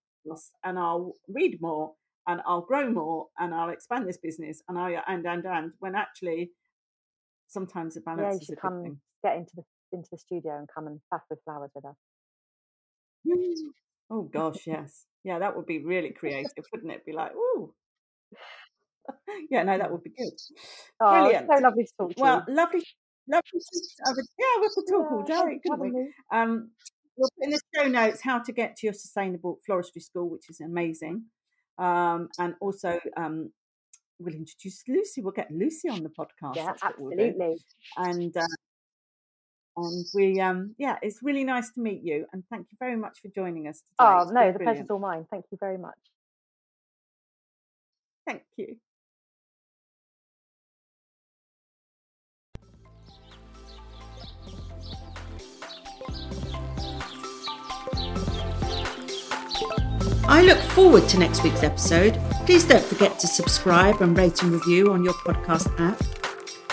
[0.64, 1.92] and I'll read more,
[2.26, 5.72] and I'll grow more, and I'll expand this business, and I and and and.
[5.78, 6.50] When actually,
[7.46, 9.00] sometimes the balance Yeah, you is a should good come thing.
[9.22, 9.62] get into the
[9.92, 11.96] into the studio and come and faff with flowers with us.
[14.10, 17.06] Oh gosh, yes, yeah, that would be really creative, wouldn't it?
[17.06, 17.72] Be like, ooh,
[19.50, 20.32] yeah, no, that would be good.
[21.00, 21.48] Oh, Brilliant.
[21.54, 22.22] so lovely to talk to you.
[22.22, 22.54] Well, you.
[22.54, 22.82] lovely,
[23.28, 23.60] lovely.
[23.60, 25.90] To, have a- yeah, we could talk all Yeah, thanks day, couldn't we?
[25.90, 26.10] me.
[26.32, 26.70] Um,
[27.16, 30.48] we'll put in the show notes how to get to your sustainable floristry school, which
[30.48, 31.24] is amazing.
[31.78, 33.50] Um, and also, um,
[34.18, 35.20] we'll introduce Lucy.
[35.22, 36.56] We'll get Lucy on the podcast.
[36.56, 37.56] Yeah, we'll absolutely.
[37.96, 38.46] And uh,
[39.76, 42.26] and we, um, yeah, it's really nice to meet you.
[42.32, 43.94] And thank you very much for joining us today.
[43.98, 44.62] Oh It's no, the brilliant.
[44.62, 45.26] pleasure's all mine.
[45.30, 45.98] Thank you very much.
[48.26, 48.76] Thank you.
[60.26, 62.18] I look forward to next week's episode.
[62.46, 66.00] Please don't forget to subscribe and rate and review on your podcast app.